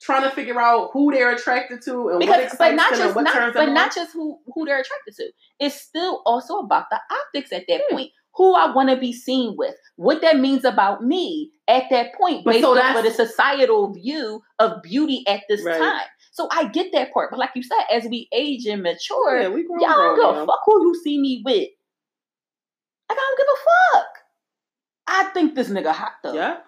[0.00, 3.16] Trying to figure out who they're attracted to and what Because, excites but not just
[3.16, 3.94] what not, turns but not on.
[3.94, 5.32] just who who they're attracted to.
[5.58, 8.12] It's still also about the optics at that point.
[8.38, 12.44] Who I want to be seen with, what that means about me at that point,
[12.44, 15.78] But based so of the societal view of beauty at this Right.
[15.78, 16.06] time.
[16.32, 19.48] So I get that part, but like you said, as we age and mature, yeah,
[19.48, 21.68] we y'all don't give a fuck who you see me with.
[23.10, 24.06] I don't give a fuck.
[25.08, 26.34] I think this nigga hot though.
[26.34, 26.58] Yeah.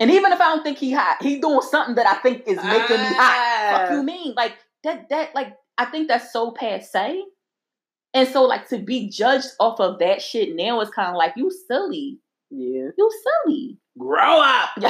[0.00, 2.56] And even if I don't think he hot, he doing something that I think is
[2.56, 3.70] making me hot.
[3.72, 3.92] Fuck Ah.
[3.94, 4.34] you mean?
[4.36, 7.22] Like that that like I think that's so passe.
[8.14, 11.34] And so like to be judged off of that shit now is kind of like
[11.36, 12.18] you silly.
[12.50, 12.90] Yeah.
[12.96, 13.10] You
[13.44, 13.76] silly.
[13.98, 14.70] Grow up.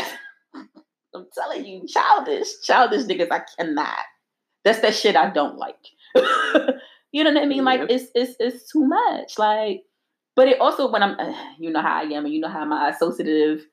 [1.14, 3.98] I'm telling you, childish, childish niggas I cannot.
[4.64, 5.76] That's that shit I don't like.
[7.12, 7.64] you know what I mean?
[7.64, 9.38] Like it's it's it's too much.
[9.38, 9.82] Like,
[10.36, 12.64] but it also when I'm, uh, you know how I am, and you know how
[12.64, 13.64] my associative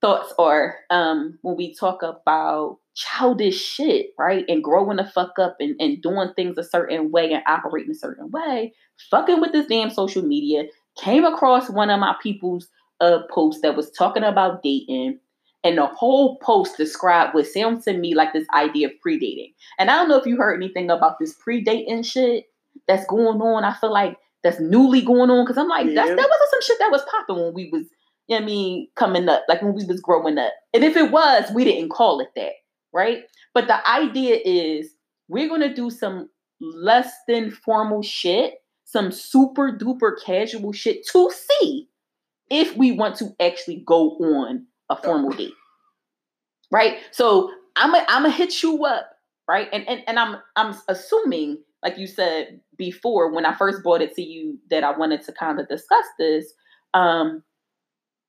[0.00, 0.76] thoughts are.
[0.90, 6.00] Um, when we talk about childish shit, right, and growing the fuck up and and
[6.02, 8.72] doing things a certain way and operating a certain way,
[9.10, 10.64] fucking with this damn social media.
[10.98, 12.68] Came across one of my people's
[13.00, 15.18] uh posts that was talking about dating
[15.62, 19.52] and the whole post described what sounds to me like this idea of predating.
[19.78, 22.44] And I don't know if you heard anything about this predating shit
[22.86, 23.64] that's going on.
[23.64, 26.14] I feel like that's newly going on because I'm like, that's, Yeah.
[26.14, 27.82] that wasn't some shit that was popping when we was,
[28.28, 30.52] you know I mean, coming up, like when we was growing up.
[30.74, 32.52] And if it was, we didn't call it that,
[32.92, 33.22] right?
[33.54, 34.90] But the idea is
[35.28, 36.28] we're gonna do some
[36.60, 38.54] less than formal shit,
[38.84, 41.88] some super duper casual shit to see
[42.50, 45.54] if we want to actually go on a formal date.
[46.70, 46.98] Right?
[47.10, 49.10] So I'm a, I'm gonna hit you up,
[49.48, 49.68] right?
[49.72, 54.14] And, and and I'm I'm assuming, like you said before, when I first brought it
[54.14, 56.52] to you, that I wanted to kind of discuss this,
[56.94, 57.42] um,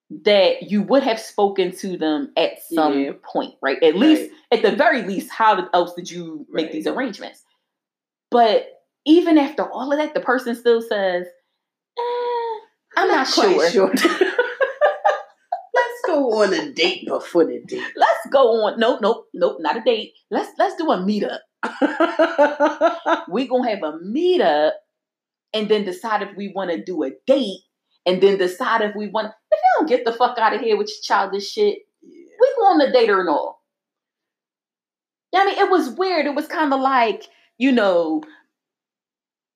[0.10, 3.12] that you would have spoken to them at some Yeah.
[3.24, 3.82] point, right?
[3.84, 6.72] At least, at the very least, how else did you make Right.
[6.74, 7.44] these arrangements?
[8.32, 8.68] But
[9.06, 11.26] even after all of that, the person still says,
[11.98, 12.60] eh,
[12.96, 13.92] I'm not quite sure.
[15.74, 17.84] Let's go on a date before the date.
[17.96, 18.80] Let's go on.
[18.80, 20.14] Nope, nope, nope, not a date.
[20.32, 21.40] Let's let's do a meetup.
[23.28, 24.72] We're gonna have a meetup
[25.54, 27.60] and then decide if we want to do a date
[28.08, 30.78] and then decide if we want if you don't get the fuck out of here
[30.78, 33.58] with your childish shit, we go on a date or no.
[35.34, 36.26] Yeah, I mean, it was weird.
[36.26, 37.26] It was kind of like,
[37.58, 38.24] you know,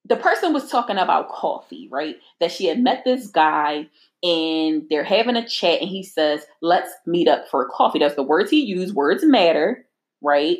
[0.06, 2.18] the person was talking about coffee, right?
[2.42, 3.88] That she had met this guy
[4.22, 8.00] and they're having a chat and he says, let's meet up for coffee.
[8.00, 8.94] That's the words he used.
[8.94, 9.86] Words matter,
[10.22, 10.58] right?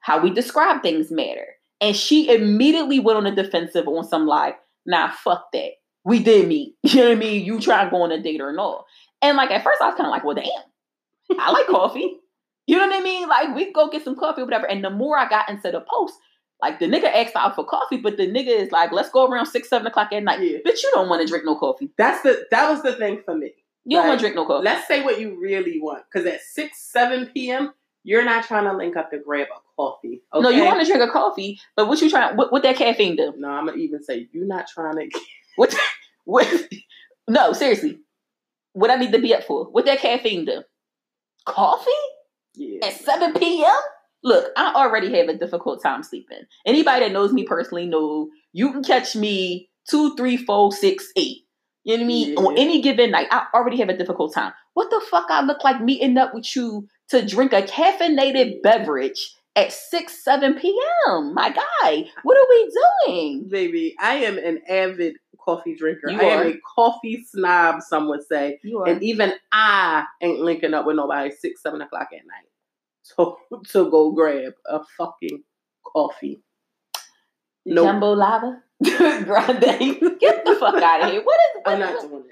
[0.00, 1.46] How we describe things matter.
[1.82, 4.56] And she immediately went on the defensive on some like,
[4.86, 5.72] nah, fuck that.
[6.06, 6.74] We did meet.
[6.84, 7.44] You know what I mean?
[7.44, 8.84] You try and go on a date or no.
[9.20, 12.20] And like at first I was kind of like, well, damn, I like coffee.
[12.66, 13.28] You know what I mean?
[13.28, 14.70] Like we go get some coffee or whatever.
[14.70, 16.14] And the more I got into the post,
[16.62, 19.46] like the nigga asked out for coffee, but the nigga is like, let's go around
[19.46, 20.40] six, seven o'clock at night.
[20.40, 20.58] Yeah.
[20.58, 21.90] Bitch, you don't want to drink no coffee.
[21.98, 23.52] That's the that was the thing for me.
[23.84, 24.64] You don't want to drink no coffee.
[24.64, 27.72] Let's say what you really want, because at six, seven p.m.,
[28.04, 30.22] you're not trying to link up to grab a coffee.
[30.32, 30.42] Okay?
[30.42, 32.36] No, you want to drink a coffee, but what you trying?
[32.36, 33.34] What, what that caffeine do?
[33.36, 35.20] No, I'm gonna even say you're not trying to.
[35.56, 35.74] What?
[36.24, 36.48] What?
[37.28, 38.00] No, seriously.
[38.72, 39.66] What I need to be up for?
[39.66, 40.62] What that caffeine do?
[41.44, 41.90] Coffee
[42.56, 42.84] Yeah.
[42.86, 43.72] at seven p.m.
[44.24, 46.40] Look, I already have a difficult time sleeping.
[46.66, 51.42] Anybody that knows me personally know you can catch me two, three, four, six, eight.
[51.84, 52.28] You know what I mean?
[52.30, 52.34] Yeah.
[52.40, 54.52] On any given night, I already have a difficult time.
[54.74, 59.32] What the fuck I look like meeting up with you to drink a caffeinated beverage
[59.54, 61.32] at 6, 7 p.m.?
[61.34, 62.72] My guy, what are we
[63.06, 63.48] doing?
[63.48, 65.14] Baby, I am an avid
[65.46, 66.10] coffee drinker.
[66.10, 68.58] You I am a coffee snob, some would say.
[68.62, 73.16] You are And even I ain't linking up with nobody six, seven o'clock at night
[73.16, 75.42] to, to go grab a fucking
[75.84, 76.42] coffee.
[77.64, 77.86] Nope.
[77.86, 78.62] Jumbo Lava?
[78.84, 80.18] Grande.
[80.20, 81.22] Get the fuck out of here.
[81.22, 82.24] What is I'm what- not doing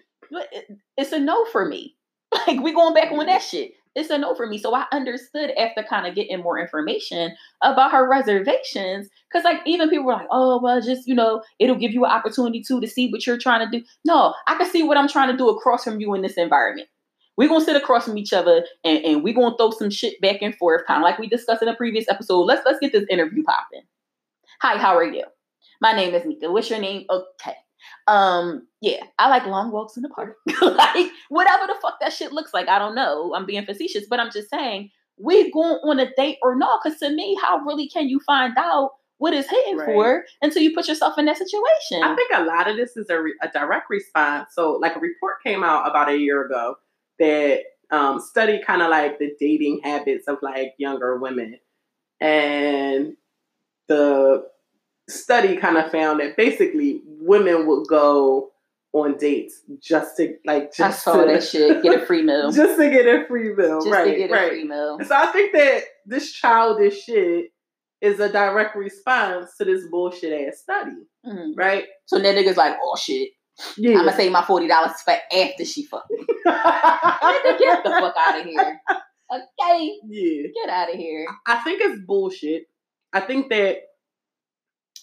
[0.52, 0.78] it.
[0.96, 1.96] it's a no for me.
[2.48, 3.74] Like we going back on that shit.
[3.94, 4.58] It's a no for me.
[4.58, 9.08] So I understood after kind of getting more information about her reservations.
[9.32, 12.10] Cause like even people were like, oh well, just you know, it'll give you an
[12.10, 13.84] opportunity to to see what you're trying to do.
[14.04, 16.88] No, I can see what I'm trying to do across from you in this environment.
[17.36, 20.42] We're gonna sit across from each other and, and we're gonna throw some shit back
[20.42, 22.42] and forth, kind of like we discussed in a previous episode.
[22.42, 23.82] Let's let's get this interview popping.
[24.60, 25.24] Hi, how are you?
[25.80, 26.50] My name is Nika.
[26.50, 27.06] What's your name?
[27.10, 27.54] Okay.
[28.06, 30.36] Um, yeah, I like long walks in the park.
[30.62, 32.68] like whatever the fuck that shit looks like.
[32.68, 33.34] I don't know.
[33.34, 36.80] I'm being facetious, but I'm just saying we going on a date or not.
[36.82, 39.86] Because to me, how really can you find out what is hitting Right.
[39.86, 42.02] for until you put yourself in that situation?
[42.02, 44.50] I think a lot of this is a, re- a direct response.
[44.54, 46.74] So, like a report came out about a year ago
[47.20, 47.60] that
[47.90, 51.58] um, studied kind of like the dating habits of like younger women,
[52.20, 53.16] and
[53.88, 54.44] the
[55.08, 58.50] study kind of found that basically women would go
[58.92, 61.82] on dates just to like I just saw to, that shit.
[61.82, 62.50] Get a free meal.
[62.52, 64.12] just, just to get a free meal, right?
[64.12, 64.50] to get a right.
[64.50, 64.98] free meal.
[65.04, 67.46] So I think that this childish shit
[68.00, 70.92] is a direct response to this bullshit ass study,
[71.26, 71.54] Mhm.
[71.56, 71.84] right?
[72.06, 73.30] So that nigga's like, oh shit.
[73.76, 73.90] Yeah.
[73.98, 76.18] I'm gonna save my forty dollars for after she fucked me.
[76.26, 78.80] Get the fuck out of here.
[79.32, 80.42] Okay, yeah.
[80.54, 81.26] get out of here.
[81.46, 82.64] I think it's bullshit.
[83.12, 83.78] I think that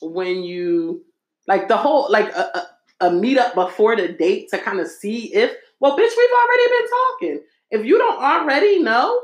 [0.01, 1.03] when you
[1.51, 2.67] like the whole like a,
[3.01, 6.67] a, a meetup before the date to kind of see if well, bitch, we've already
[6.69, 7.39] been talking.
[7.71, 9.19] If you don't already know,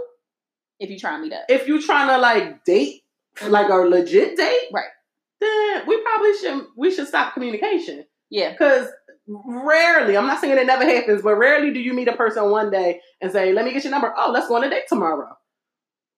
[0.80, 1.46] If you try and meet up.
[1.50, 3.04] if you're trying to like date
[3.48, 4.92] like a legit date, Right.
[5.40, 8.06] Then we probably should we should stop communication.
[8.30, 8.52] Yeah.
[8.52, 8.88] Because
[9.28, 12.72] rarely, I'm not saying it never happens, but rarely do you meet a person one
[12.72, 15.38] day and say, "Let me get your number." Oh, let's go on a date tomorrow.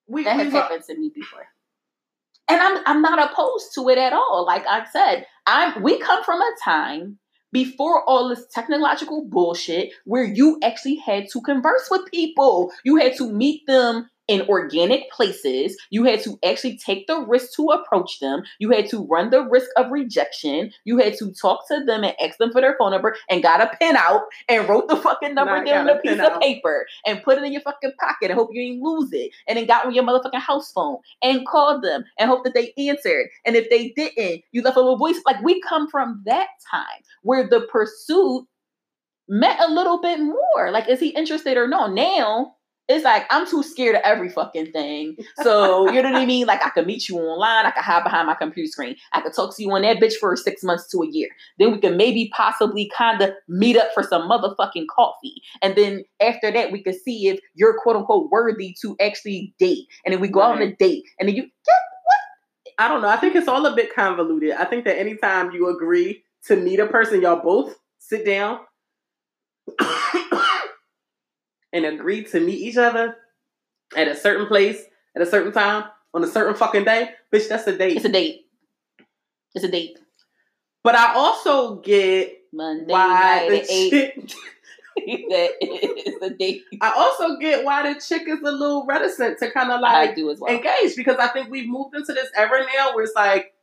[0.07, 1.45] We, That has happened to me before.
[2.49, 4.45] And I'm I'm not opposed to it at all.
[4.45, 7.19] Like I said, I'm we come from a time
[7.51, 12.71] before all this technological bullshit where you actually had to converse with people.
[12.83, 15.75] You had to meet them in organic places.
[15.89, 18.43] You had to actually take the risk to approach them.
[18.59, 20.71] You had to run the risk of rejection.
[20.85, 23.59] You had to talk to them and ask them for their phone number and got
[23.59, 26.33] a pen out and wrote the fucking number down on a a piece pen of
[26.33, 26.41] out.
[26.41, 29.31] paper and put it in your fucking pocket and hope you ain't lose it.
[29.47, 32.71] And then got on your motherfucking house phone and called them and hope that they
[32.77, 33.27] answered.
[33.45, 35.19] And if they didn't, you left them a voice.
[35.25, 38.45] Like we come from that time where the pursuit
[39.27, 40.71] meant a little bit more.
[40.71, 41.87] Like, is he interested or no?
[41.87, 42.55] Now
[42.89, 45.15] it's like I'm too scared of every fucking thing.
[45.43, 46.47] So you know what I mean?
[46.47, 49.33] Like I could meet you online, I could hide behind my computer screen, I could
[49.33, 51.29] talk to you on that bitch for six months to a year.
[51.59, 55.41] Then we could maybe possibly kind of meet up for some motherfucking coffee.
[55.61, 59.85] And then after that, we could see if you're quote unquote worthy to actually date.
[60.03, 61.03] And then we go out on a date.
[61.19, 61.75] And then you get
[62.05, 62.79] what?
[62.79, 63.09] I don't know.
[63.09, 64.51] I think it's all a bit convoluted.
[64.53, 68.61] I think that anytime you agree to meet a person, y'all both sit down
[71.73, 73.15] and agree to meet each other
[73.95, 74.83] at a certain place
[75.15, 77.97] at a certain time on a certain fucking day, bitch, that's a date.
[77.97, 78.45] it's a date.
[79.53, 79.97] It's a date.
[80.83, 84.31] but I also get Monday why night the chick.
[85.29, 86.63] that is a date.
[86.81, 90.15] I also get why the chick is a little reticent to kind of I like
[90.15, 90.53] do as well.
[90.53, 93.53] engage because I think we've moved into this era now where it's like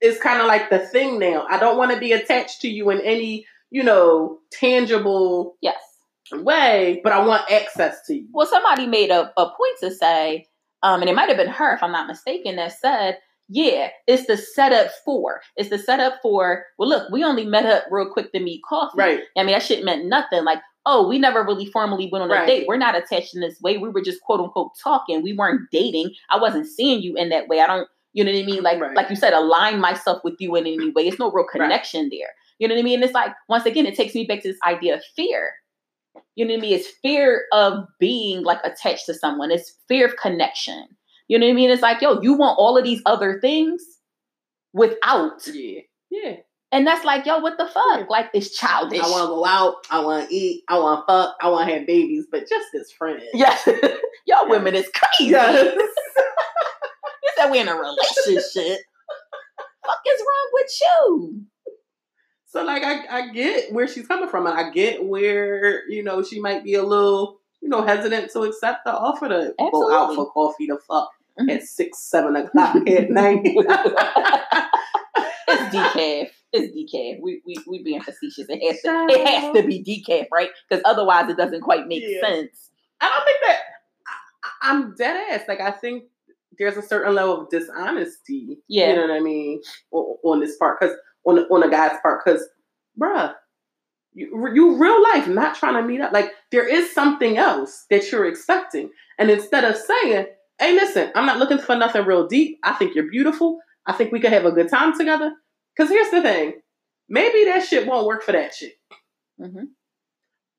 [0.00, 1.46] it's kind of like the thing now.
[1.48, 5.80] I don't want to be attached to you in any, you know, tangible yes.
[6.32, 8.26] Way, but I want access to you.
[8.32, 10.46] Well, somebody made a, a point to say,
[10.82, 13.18] um, and it might have been her, if I'm not mistaken, that said,
[13.48, 15.40] yeah, it's the setup for.
[15.56, 18.96] It's the setup for, well, look, we only met up real quick to meet coffee.
[18.96, 19.20] Right.
[19.36, 20.44] I mean, that shit meant nothing.
[20.44, 22.46] Like, oh, we never really formally went on a Right.
[22.46, 22.64] date.
[22.66, 23.76] We're not attached in this way.
[23.78, 25.22] We were just quote unquote talking.
[25.22, 26.12] We weren't dating.
[26.30, 27.60] I wasn't seeing you in that way.
[27.60, 28.62] I don't, you know what I mean?
[28.62, 28.96] Like, Right.
[28.96, 31.06] like you said, align myself with you in any way.
[31.06, 31.52] It's no real Right.
[31.62, 32.30] connection there.
[32.58, 32.96] You know what I mean?
[32.96, 35.52] And it's like, once again, it takes me back to this idea of fear.
[36.34, 36.78] You know what I mean?
[36.78, 39.50] It's fear of being like attached to someone.
[39.50, 40.86] It's fear of connection.
[41.28, 41.70] You know what I mean?
[41.70, 43.82] It's like, yo, you want all of these other things
[44.72, 45.46] without.
[45.46, 45.80] Yeah.
[46.10, 46.36] Yeah.
[46.72, 48.00] And that's like, yo, what the fuck?
[48.00, 48.04] Yeah.
[48.08, 49.00] Like, it's childish.
[49.00, 49.74] I want to go out.
[49.90, 50.64] I want to eat.
[50.68, 51.36] I want to fuck.
[51.40, 53.24] I want to have babies, but just as friends.
[53.34, 53.68] Yes.
[54.26, 55.32] Y'all women is crazy.
[55.32, 55.76] Yes.
[57.22, 58.80] You said we're in a relationship.
[59.86, 61.44] fuck is wrong with you?
[62.52, 66.22] So like I, I get where she's coming from and I get where, you know,
[66.22, 70.14] she might be a little, you know, hesitant to accept the offer to go out
[70.14, 71.08] for coffee to fuck
[71.40, 71.50] Mhm.
[71.50, 73.40] at six, seven o'clock at night.
[75.48, 76.28] It's decaf.
[76.52, 77.20] It's decaf.
[77.22, 78.46] We we we being facetious.
[78.50, 80.50] It has to it has to be decaf, right?
[80.68, 82.20] Because otherwise it doesn't quite make Yeah.
[82.20, 82.70] sense.
[83.00, 83.58] I don't think that
[84.06, 85.48] I, I'm dead ass.
[85.48, 86.04] Like I think
[86.58, 88.58] there's a certain level of dishonesty.
[88.68, 88.90] Yeah.
[88.90, 89.62] You know what I mean?
[89.90, 90.78] On, on this part.
[90.80, 90.90] Cause
[91.24, 92.24] on on the guy's part.
[92.24, 92.46] Cause
[93.00, 93.34] bruh,
[94.14, 96.12] you, you real life not trying to meet up.
[96.12, 98.90] Like there is something else that you're expecting.
[99.18, 100.26] And instead of saying,
[100.58, 102.58] hey, listen, I'm not looking for nothing real deep.
[102.62, 103.58] I think you're beautiful.
[103.86, 105.32] I think we could have a good time together.
[105.76, 106.54] Cause here's the thing.
[107.08, 108.78] Maybe that shit won't work for that chick.
[109.40, 109.64] Mm-hmm.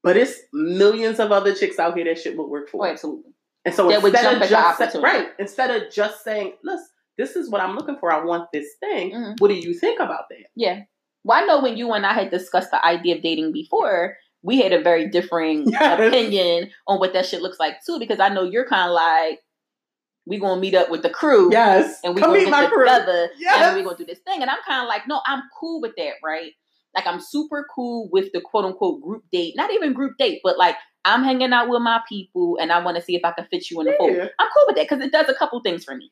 [0.03, 2.86] But it's millions of other chicks out here that shit will work for.
[2.86, 3.32] Oh, absolutely.
[3.66, 6.88] And so That instead of just right, instead of just saying, "Listen,
[7.18, 8.11] this is what I'm looking for.
[8.11, 9.39] I want this thing." Mhm.
[9.39, 10.45] What do you think about that?
[10.55, 10.82] Yeah.
[11.24, 14.61] Well, I know when you and I had discussed the idea of dating before, we
[14.61, 15.99] had a very differing Yes.
[15.99, 17.97] opinion on what that shit looks like too.
[17.99, 19.39] Because I know you're kind of like,
[20.26, 22.68] we gonna meet up with the crew, Yes, and we come gonna meet get my
[22.68, 22.86] crew.
[22.86, 24.41] together, and we gonna do this thing.
[24.41, 26.51] And I'm kind of like, no, I'm cool with that, right?
[26.95, 30.57] Like I'm super cool with the quote unquote group date, not even group date, but
[30.57, 33.45] like I'm hanging out with my people, and I want to see if I can
[33.51, 34.11] fit you in the fold.
[34.39, 36.11] I'm cool with that because it does a couple things for me.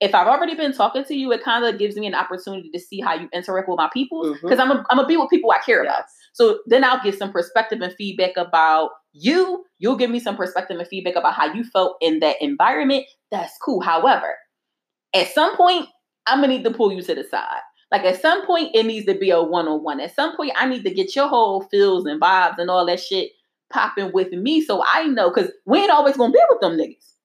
[0.00, 2.78] If I've already been talking to you, it kind of gives me an opportunity to
[2.78, 4.46] see how you interact with my people mm-hmm.
[4.46, 6.04] because I'm a, I'm gonna be with people I care about.
[6.32, 9.64] So then I'll get some perspective and feedback about you.
[9.78, 13.06] You'll give me some perspective and feedback about how you felt in that environment.
[13.30, 13.80] That's cool.
[13.80, 14.34] However,
[15.14, 15.88] at some point,
[16.26, 17.60] I'm gonna need to pull you to the side.
[17.90, 20.00] Like at some point, it needs to be a one on one.
[20.00, 23.00] At some point, I need to get your whole feels and vibes and all that
[23.00, 23.30] shit
[23.72, 27.15] popping with me, so I know because we ain't always gonna be with them niggas.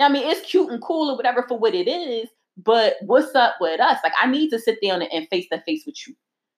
[0.00, 3.54] I mean, it's cute and cool or whatever for what it is, but what's up
[3.60, 3.98] with us?
[4.04, 6.14] Like, I need to sit down and face to face with you.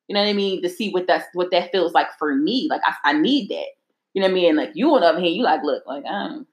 [0.08, 0.62] You know what I mean?
[0.62, 2.66] To see what that's what that feels like for me.
[2.70, 3.66] Like, I, I need that.
[4.14, 4.56] You know what I mean?
[4.56, 6.46] Like, you on the other hand, you like, look, like, I don't.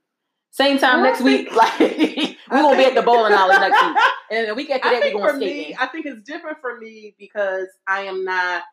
[0.51, 3.83] Same time Well, next week, like we're I gonna be at the bowling alley next
[3.83, 3.97] week,
[4.31, 5.77] and the week after that, we're think gonna for me, in.
[5.77, 8.63] I think it's different for me because I am not.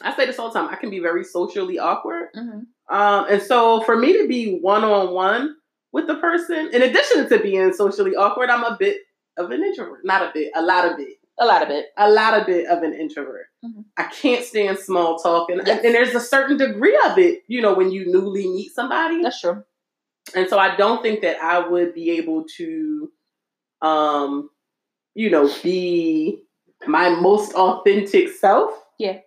[0.00, 0.68] I say this all the time.
[0.70, 2.66] I can be very socially awkward, Mhm.
[2.88, 5.56] um, and so for me to be one on one
[5.92, 8.98] with the person, in addition to being socially awkward, I'm a bit
[9.36, 10.04] of an introvert.
[10.04, 11.16] Not a bit, a lot of bit.
[11.38, 11.86] A lot of it.
[11.96, 13.46] a lot of bit of an introvert.
[13.64, 13.84] Mhm.
[13.96, 15.82] I can't stand small talk, and, Yes.
[15.82, 19.22] and there's a certain degree of it, you know, when you newly meet somebody.
[19.22, 19.64] That's true.
[20.34, 23.10] and so I don't think that I would be able to,
[23.82, 24.50] um,
[25.14, 26.42] you know, be
[26.86, 28.70] my most authentic self.
[28.98, 29.20] Yeah.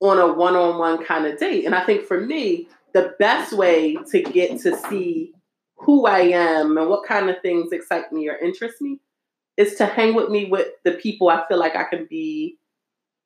[0.00, 4.22] On a one-on-one kind of date, and I think for me, the best way to
[4.22, 5.32] get to see
[5.80, 9.00] who I am and what kind of things excite me or interest me
[9.56, 12.58] is to hang with me with the people I feel like I can be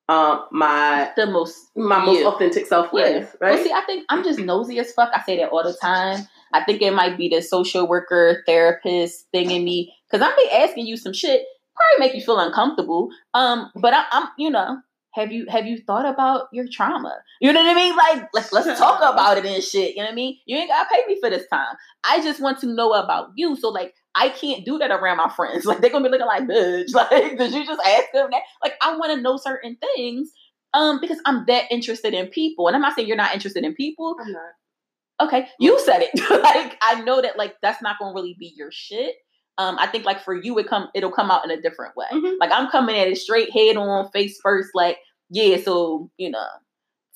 [0.09, 3.35] um, my the most my most authentic self with.
[3.41, 3.55] Right?
[3.55, 5.11] Well, see, I think I'm just nosy as fuck.
[5.15, 6.27] I say that all the time.
[6.53, 10.51] I think it might be the social worker therapist thing in me because I'm be
[10.51, 11.45] asking you some shit
[11.75, 13.09] probably make you feel uncomfortable.
[13.35, 14.79] Um, but I, I'm you know
[15.15, 17.19] have you have you thought about your trauma?
[17.41, 17.97] You know what I mean?
[17.97, 19.91] Like let's let's talk about it and shit.
[19.91, 20.39] You know what I mean?
[20.47, 21.77] You ain't gotta pay me for this time.
[22.05, 23.57] I just want to know about you.
[23.57, 25.67] So like I can't do that around my friends.
[25.73, 26.91] Like they're gonna be looking like bitch.
[26.95, 28.43] Like did you just ask them that?
[28.63, 30.33] Like I want to know certain things.
[30.75, 32.67] Um, because I'm that interested in people.
[32.67, 34.17] And I'm not saying you're not interested in people.
[34.19, 35.27] I'm not.
[35.27, 36.19] Okay, you said it.
[36.43, 39.17] like I know that like that's not gonna really be your shit.
[39.59, 42.07] Um, I think like for you, it come it'll come out in a different way.
[42.13, 42.37] Mhm.
[42.41, 44.71] Like I'm coming at it straight head on, face first.
[44.75, 44.99] Like
[45.31, 46.47] yeah, so you know,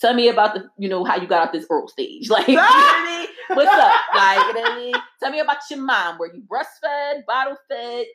[0.00, 2.28] tell me about the you know how you got off this oral stage.
[2.30, 3.56] Like you know what I mean?
[3.56, 3.92] What's up?
[4.14, 4.94] Like you know what I mean?
[5.22, 6.18] Tell me about your mom.
[6.18, 8.06] Were you breastfed, bottle fed?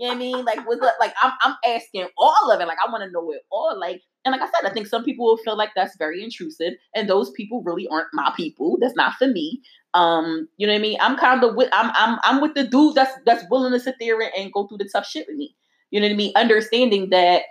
[0.00, 0.44] You know what I mean?
[0.46, 0.94] Like up?
[0.98, 2.66] Like I'm I'm asking all of it.
[2.66, 3.78] Like I want to know it all.
[3.78, 6.72] Like and like I said, I think some people will feel like that's very intrusive,
[6.94, 8.78] and those people really aren't my people.
[8.80, 9.60] That's not for me.
[9.92, 10.96] Um, you know what I mean?
[11.02, 13.96] I'm kind of with I'm I'm I'm with the dude that's that's willing to sit
[14.00, 15.54] there and, and go through the tough shit with me.
[15.90, 16.32] You know what I mean?
[16.34, 17.42] Understanding that,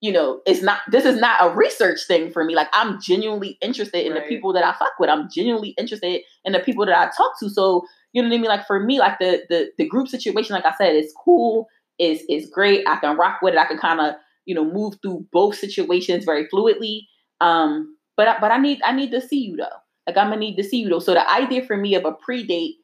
[0.00, 2.54] you know, it's not this is not a research thing for me.
[2.54, 4.22] Like I'm genuinely interested in Right.
[4.22, 5.10] the people that I fuck with.
[5.10, 7.50] I'm genuinely interested in the people that I talk to.
[7.50, 7.84] So
[8.16, 8.48] you know what I mean?
[8.48, 11.68] Like for me, like the the the group situation, like I said, is cool.
[11.98, 12.88] Is is great.
[12.88, 13.58] I can rock with it.
[13.58, 14.14] I can kind of
[14.46, 17.02] you know move through both situations very fluidly.
[17.42, 19.76] Um, but I, but I need I need to see you though.
[20.06, 20.98] Like I'm gonna need to see you though.
[20.98, 22.76] So the idea for me of a pre-date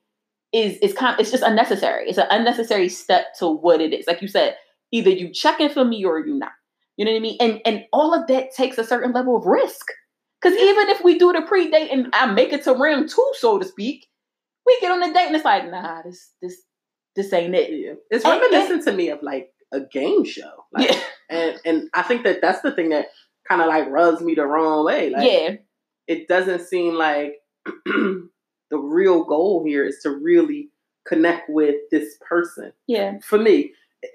[0.52, 2.10] is is kind it's just unnecessary.
[2.10, 4.06] It's an unnecessary step to what it is.
[4.06, 4.56] Like you said,
[4.90, 6.52] either you checking for me or you not.
[6.98, 7.38] You know what I mean?
[7.40, 9.86] And and all of that takes a certain level of risk.
[10.42, 13.58] Because even if we do the pre-date and I make it to round two, so
[13.58, 14.08] to speak,
[14.66, 16.62] we get on the date and it's like, nah, this this
[17.16, 17.98] this ain't it.
[18.10, 20.64] It's And- reminiscent to me of like a game show.
[20.72, 21.00] Like, Yeah,
[21.30, 23.06] and and I think that that's the thing that
[23.48, 25.10] kind of like rubs me the wrong way.
[25.10, 25.54] Like, yeah,
[26.06, 27.34] it doesn't seem like
[27.86, 30.70] the real goal here is to really
[31.06, 32.72] connect with this person.
[32.86, 34.10] yeah, For me, it,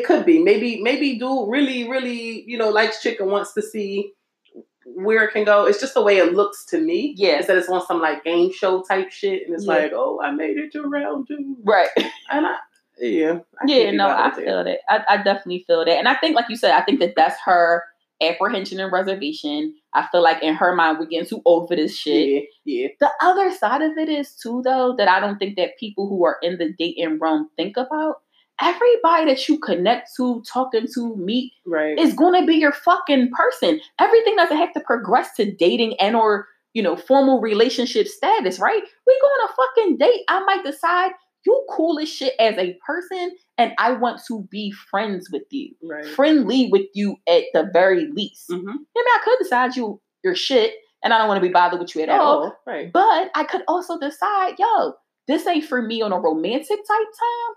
[0.00, 4.12] it could be maybe maybe dude really really you know likes chicken wants to see
[4.94, 5.66] where it can go.
[5.66, 7.14] It's just the way it looks to me.
[7.16, 7.38] Yeah.
[7.38, 9.72] Instead, it's on some like game show type shit, and it's Yeah.
[9.74, 11.88] like, oh, I made it to round two, right.
[12.30, 12.56] and I
[12.98, 14.80] yeah I Yeah, no, I feel that.
[14.88, 15.96] I, I definitely feel that.
[15.98, 17.84] And I think, like you said, I think that that's her
[18.20, 19.74] apprehension and reservation.
[19.94, 22.44] I feel like in her mind, we're getting too old for this shit.
[22.64, 22.88] Yeah, yeah.
[23.00, 26.24] The other side of it is, too, though, that I don't think that people who
[26.24, 28.16] are in the dating realm think about.
[28.60, 31.98] Everybody that you connect to, talking to, meet, Right.
[31.98, 33.80] is going to be your fucking person.
[33.98, 38.82] Everything doesn't have to progress to dating and or you know formal relationship status, right?
[39.06, 40.22] We go on a fucking date.
[40.28, 41.12] I might decide
[41.44, 45.74] you cool as shit as a person, and I want to be friends with you,
[45.82, 46.04] right.
[46.04, 48.48] friendly with you at the very least.
[48.48, 48.68] Mm-hmm.
[48.68, 51.80] I mean, I could decide you you're shit, and I don't want to be bothered
[51.80, 52.56] with you at all.
[52.66, 52.92] Right.
[52.92, 54.94] But I could also decide, yo,
[55.26, 57.54] this ain't for me on a romantic type time,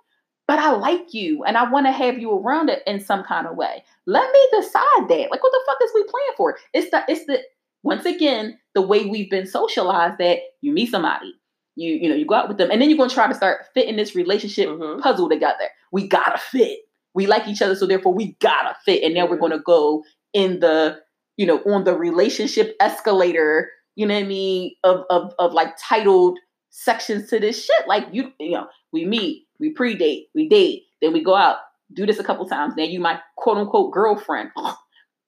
[0.48, 3.48] but I like you and I want to have you around it in some kind
[3.48, 3.84] of way.
[4.06, 5.28] Let me decide that.
[5.32, 6.58] Like, what the fuck is we playing for?
[6.74, 7.40] It's the it's the
[7.84, 11.34] once again the way we've been socialized that you meet somebody,
[11.76, 13.66] you you know you go out with them, and then you're gonna try to start
[13.74, 15.02] fitting this relationship Mhm.
[15.02, 15.70] puzzle together.
[15.92, 16.80] We gotta fit.
[17.14, 19.04] We like each other, so therefore we gotta fit.
[19.04, 19.42] And now we're Mhm.
[19.42, 21.00] gonna go in the
[21.38, 23.70] you know on the relationship escalator.
[23.96, 24.76] You know what I mean?
[24.84, 26.40] Of of of like titled
[26.72, 27.88] sections to this shit.
[27.88, 31.58] Like you you know we meet, we pre-date, we date, then we go out,
[31.94, 32.74] do this a couple times.
[32.76, 34.52] Now you my quote unquote girlfriend.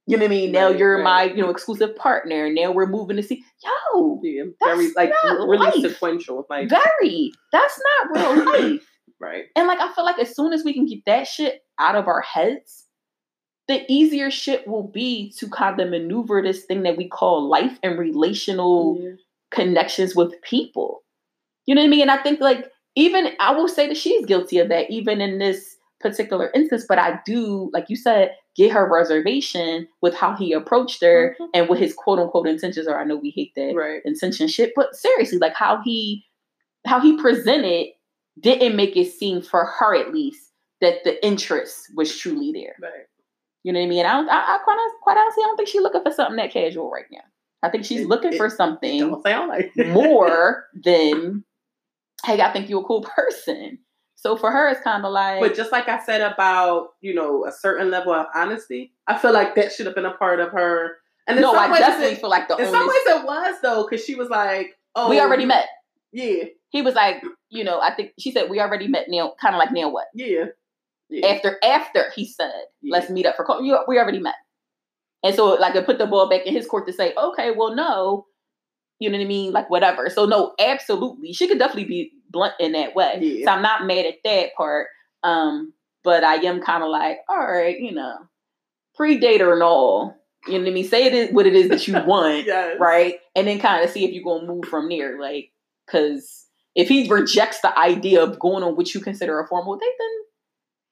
[0.10, 0.52] You know what I mean?
[0.54, 1.04] Now Right, you're right.
[1.04, 2.50] my, you know, exclusive partner.
[2.50, 4.44] Now we're moving to see, yo, Yeah.
[4.62, 5.74] That's Very like not really life.
[5.82, 6.48] sequential.
[6.50, 7.34] Like very.
[7.52, 8.88] That's not real life.
[9.20, 9.44] right.
[9.58, 12.08] And like I feel like as soon as we can get that shit out of
[12.08, 12.86] our heads,
[13.68, 17.78] the easier shit will be to kind of maneuver this thing that we call life
[17.84, 19.10] and relational Yeah.
[19.52, 21.04] connections with people.
[21.66, 22.02] You know what I mean?
[22.04, 25.38] And I think like even I will say that she's guilty of that, even in
[25.40, 26.86] this particular instance.
[26.88, 31.48] But I do, like you said, get her reservation with how he approached her Mhm.
[31.54, 33.00] and what his quote unquote intentions are.
[33.00, 34.02] I know we hate that Right.
[34.06, 36.26] intention shit, but seriously, like how he
[36.86, 37.88] how he presented
[38.40, 42.76] didn't make it seem for her at least that the interest was truly there.
[42.82, 43.06] Right.
[43.64, 44.06] You know what I mean?
[44.06, 46.52] I don't, I, I quite, quite honestly, I don't think she's looking for something that
[46.54, 47.24] casual right now.
[47.64, 51.44] I think she's It- looking it for something like more than
[52.26, 53.80] hey, I think you're a cool person.
[54.16, 55.40] So for her, it's kind of like.
[55.40, 59.32] But just like I said about you know a certain level of honesty, I feel
[59.34, 60.98] like that should have been a part of her.
[61.28, 62.78] And in no, some I ways definitely it, feel like the in only.
[62.80, 65.68] some ways it was though, because she was like, "Oh, we already met.
[66.14, 69.06] Yeah, He was like, you know, I think she said we already met.
[69.10, 70.06] Now, kind of like now what?
[70.16, 70.46] yeah,
[71.10, 71.28] yeah.
[71.28, 72.52] After after he said,
[72.82, 73.72] let's meet up for coffee.
[73.88, 74.36] We already met.
[75.24, 77.76] And so like I put the ball back in his court to say, okay, well
[77.76, 78.26] no,
[79.00, 80.10] you know what I mean, like whatever.
[80.10, 83.20] So no, absolutely, she could definitely be blunt in that way.
[83.22, 83.46] Yeah.
[83.46, 84.88] So I'm not mad at that part.
[85.24, 85.74] Um,
[86.04, 88.16] but I am kind of like, all right, you know,
[88.96, 90.16] predator and all.
[90.48, 90.88] You know what I mean?
[90.88, 92.78] Say it is what it is that you want, Yes.
[92.80, 93.16] right?
[93.36, 95.52] And then kind of see if you're gonna move from there, like,
[95.86, 96.46] because
[96.76, 100.08] if he rejects the idea of going on what you consider a formal date, then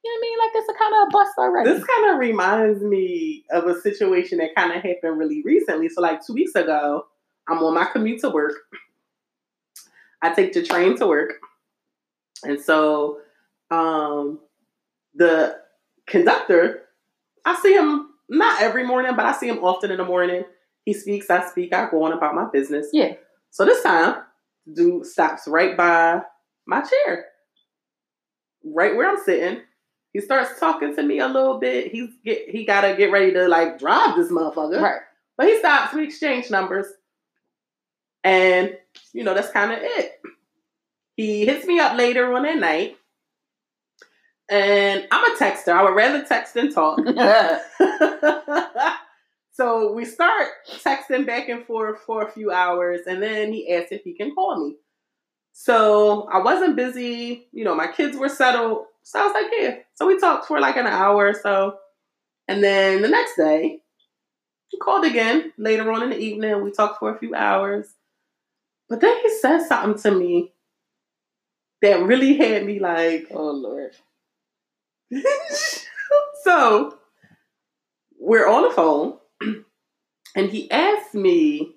[0.03, 0.39] you know what I mean?
[0.39, 1.69] Like it's a kind of a bust already.
[1.71, 5.89] This kind of reminds me of a situation that kind of happened really recently.
[5.89, 7.05] So, like two weeks ago,
[7.47, 8.53] I'm on my commute to work.
[10.21, 11.33] I take the train to work,
[12.43, 13.19] and so
[13.71, 14.39] um,
[15.13, 15.57] the
[16.07, 16.83] conductor,
[17.45, 20.43] I see him not every morning, but I see him often in the morning.
[20.85, 22.87] He speaks, I speak, I go on about my business.
[22.93, 23.13] Yeah.
[23.51, 24.17] So this time,
[24.71, 26.21] dude stops right by
[26.67, 27.25] my chair,
[28.63, 29.61] right where I'm sitting.
[30.13, 31.91] He starts talking to me a little bit.
[31.91, 34.81] He's get he gotta get ready to like drive this motherfucker.
[34.81, 35.01] right.
[35.37, 36.87] But he stops, we exchange numbers.
[38.25, 38.75] And,
[39.13, 40.19] you know, that's kind of it.
[41.15, 42.97] He hits me up later on that night.
[44.49, 45.73] And I'm a texter.
[45.73, 46.99] I would rather text than talk.
[49.53, 50.47] so we start
[50.83, 53.01] texting back and forth for a few hours.
[53.05, 54.75] And then he asks if he can call me.
[55.53, 57.47] So I wasn't busy.
[57.51, 58.85] You know, my kids were settled.
[59.03, 59.75] So I was like, yeah.
[59.93, 61.77] So we talked for like an hour or so.
[62.47, 63.81] And then the next day,
[64.69, 66.63] he called again later on in the evening.
[66.63, 67.93] We talked for a few hours.
[68.89, 70.53] But then he said something to me
[71.81, 73.95] that really had me like, oh Lord.
[76.43, 76.97] so
[78.19, 79.17] we're on the phone
[80.35, 81.75] and he asked me,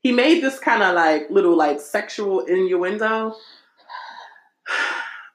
[0.00, 3.34] he made this kind of like little like sexual innuendo.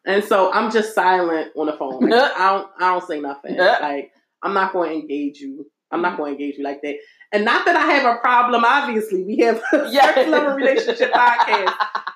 [0.07, 2.07] And so I'm just silent on the phone.
[2.07, 3.57] Like, I don't I don't say nothing.
[3.57, 4.11] Like
[4.43, 5.65] I'm not going to engage you.
[5.95, 6.21] I'm not mm-hmm.
[6.21, 6.95] going to engage you like that.
[7.31, 8.63] And not that I have a problem.
[8.65, 11.73] Obviously, we have a sex lover relationship podcast.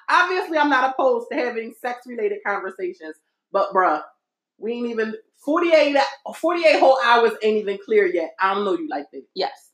[0.09, 3.15] Obviously, I'm not opposed to having sex related conversations.
[3.51, 4.03] But bruh,
[4.57, 5.97] we ain't even 48,
[6.35, 8.35] 48 whole hours ain't even clear yet.
[8.39, 9.23] I don't know you like that.
[9.33, 9.71] Yes.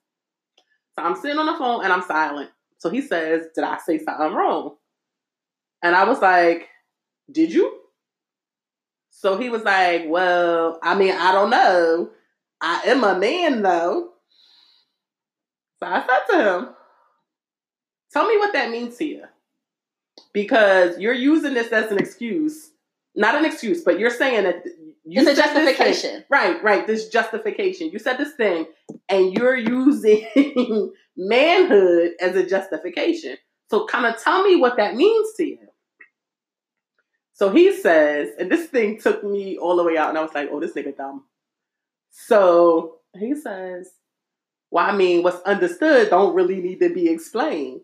[0.98, 2.50] So I'm sitting on the phone and I'm silent.
[2.78, 4.76] So he says, Did I say something wrong?
[5.84, 6.68] And I was like,
[7.32, 7.82] Did you?
[9.10, 12.10] So he was like, Well, I mean, I don't know.
[12.62, 14.12] I am a man though.
[15.80, 16.70] So I said to him,
[18.14, 19.24] Tell me what that means to you.
[20.34, 22.72] Because you're using this as an excuse.
[23.16, 24.64] Not an excuse, but you're saying that
[25.06, 26.26] you It's a said this thing- justification.
[26.30, 26.88] Right, right.
[26.88, 27.90] This justification.
[27.92, 28.66] You said this thing,
[29.10, 30.26] and you're using
[31.18, 33.38] manhood as a justification.
[33.70, 35.60] So, kind of tell me what that means to you.
[37.34, 40.34] So he says, and this thing took me all the way out, and I was
[40.34, 41.26] like, oh, this nigga dumb.
[42.18, 43.92] So he says,
[44.72, 47.82] well, I mean, what's understood don't really need to be explained.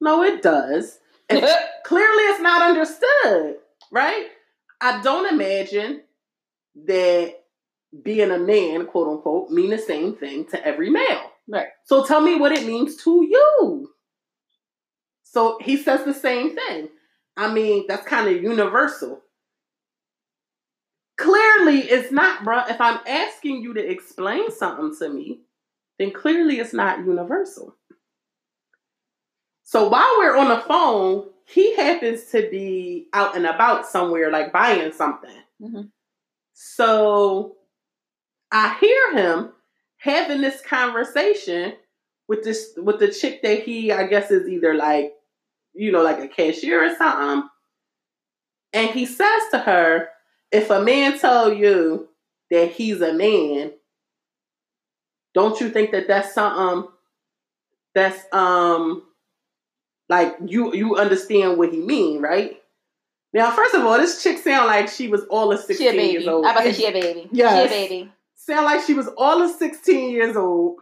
[0.00, 0.98] No, it does.
[1.30, 1.40] And
[1.84, 3.56] clearly it's not understood,
[3.92, 4.26] right?
[4.80, 6.02] I don't imagine
[6.86, 7.36] that
[8.02, 11.30] being a man, quote unquote, mean the same thing to every male.
[11.48, 11.68] Right.
[11.84, 13.90] So tell me what it means to you.
[15.22, 16.88] So he says the same thing.
[17.36, 19.22] I mean, that's kind of universal.
[21.22, 22.68] Clearly, it's not, bruh.
[22.68, 25.38] If I'm asking you to explain something to me,
[26.00, 27.76] then clearly it's not universal.
[29.62, 34.52] So while we're on the phone, he happens to be out and about somewhere, like
[34.52, 35.42] buying something.
[35.60, 35.92] Mhm.
[36.54, 37.56] So
[38.50, 39.52] I hear him
[39.98, 41.74] having this conversation
[42.26, 45.14] with this with the chick that he, I guess, is either like,
[45.72, 47.48] you know, like a cashier or something.
[48.72, 50.11] And he says to her,
[50.52, 52.08] if a man tell you
[52.50, 53.72] that he's a man,
[55.34, 56.90] don't you think that that's something
[57.94, 59.02] that's um
[60.08, 62.58] like you you understand what he mean, right?
[63.34, 65.92] Now, first of all, this chick sound like she was all of She a sixteen
[65.96, 66.12] baby.
[66.12, 66.44] years old.
[66.44, 67.28] I about to say she a baby.
[67.32, 67.70] Yes.
[67.70, 68.12] She a baby.
[68.34, 70.80] sound like she was all of 16 years old.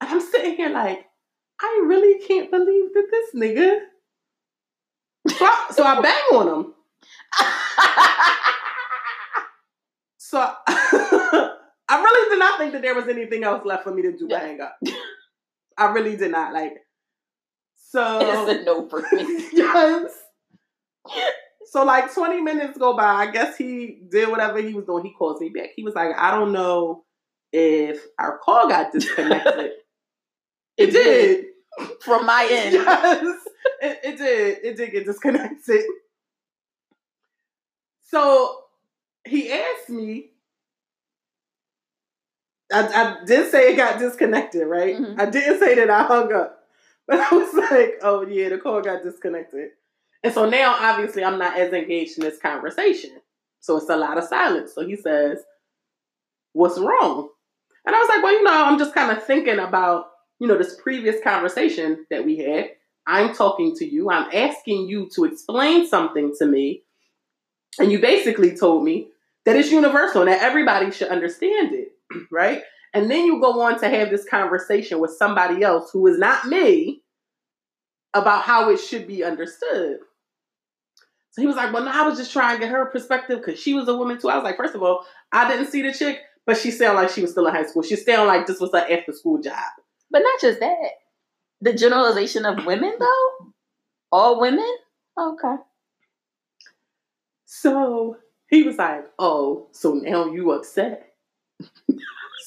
[0.00, 1.04] And I'm sitting here like,
[1.60, 3.80] I really can't believe that this nigga.
[5.28, 6.74] So I, so I bang on him.
[10.28, 10.38] So
[10.68, 11.52] I
[11.88, 14.42] really did not think that there was anything else left for me to do but
[14.42, 14.76] hang up.
[15.78, 16.78] I really did not like.
[17.76, 19.48] So it's a no for me.
[19.52, 20.10] yes.
[21.66, 23.04] So like 20 minutes go by.
[23.04, 25.04] I guess he did whatever he was doing.
[25.04, 25.70] He calls me back.
[25.76, 27.04] He was like, I don't know
[27.52, 29.70] if our call got disconnected.
[30.76, 31.44] it did.
[32.00, 32.72] From my end.
[32.72, 33.38] Yes.
[33.80, 34.58] It, it did.
[34.64, 35.84] It did get disconnected.
[38.06, 38.64] So
[39.26, 40.30] he asked me.
[42.72, 42.86] I,
[43.20, 44.96] I did say it got disconnected, right?
[44.96, 45.20] Mhm.
[45.20, 46.64] I didn't say that I hung up.
[47.06, 49.70] But I was like, oh yeah, the call got disconnected.
[50.24, 53.20] And so now obviously I'm not as engaged in this conversation.
[53.60, 54.74] So it's a lot of silence.
[54.74, 55.38] So he says,
[56.52, 57.28] What's wrong?
[57.86, 60.06] And I was like, Well, you know, I'm just kind of thinking about,
[60.38, 62.70] you know, this previous conversation that we had.
[63.06, 64.10] I'm talking to you.
[64.10, 66.82] I'm asking you to explain something to me.
[67.78, 69.08] And you basically told me
[69.44, 71.88] that it's universal and that everybody should understand it,
[72.30, 72.62] right?
[72.94, 76.46] And then you go on to have this conversation with somebody else who is not
[76.46, 77.02] me
[78.14, 79.98] about how it should be understood.
[81.30, 83.60] So he was like, Well, no, I was just trying to get her perspective because
[83.60, 84.30] she was a woman too.
[84.30, 87.10] I was like, First of all, I didn't see the chick, but she sounded like
[87.10, 87.82] she was still in high school.
[87.82, 89.62] She sounded like this was her after school job.
[90.10, 90.90] But not just that.
[91.60, 93.52] The generalization of women, though?
[94.10, 94.74] All women?
[95.18, 95.56] Okay.
[97.46, 98.16] So
[98.50, 101.12] he was like, Oh, so now you upset.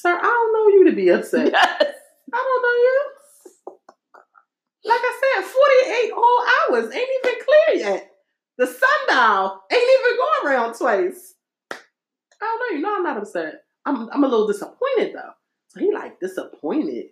[0.00, 1.52] Sir, I don't know you to be upset.
[1.52, 1.94] Yes.
[2.32, 3.10] I don't know you.
[4.84, 8.10] Like I said, 48 whole hours ain't even clear yet.
[8.56, 11.34] The sundial ain't even going around twice.
[11.72, 11.76] I
[12.40, 12.76] don't know.
[12.76, 13.64] You know I'm not upset.
[13.84, 15.32] I'm, I'm a little disappointed though.
[15.68, 17.06] So he like, disappointed?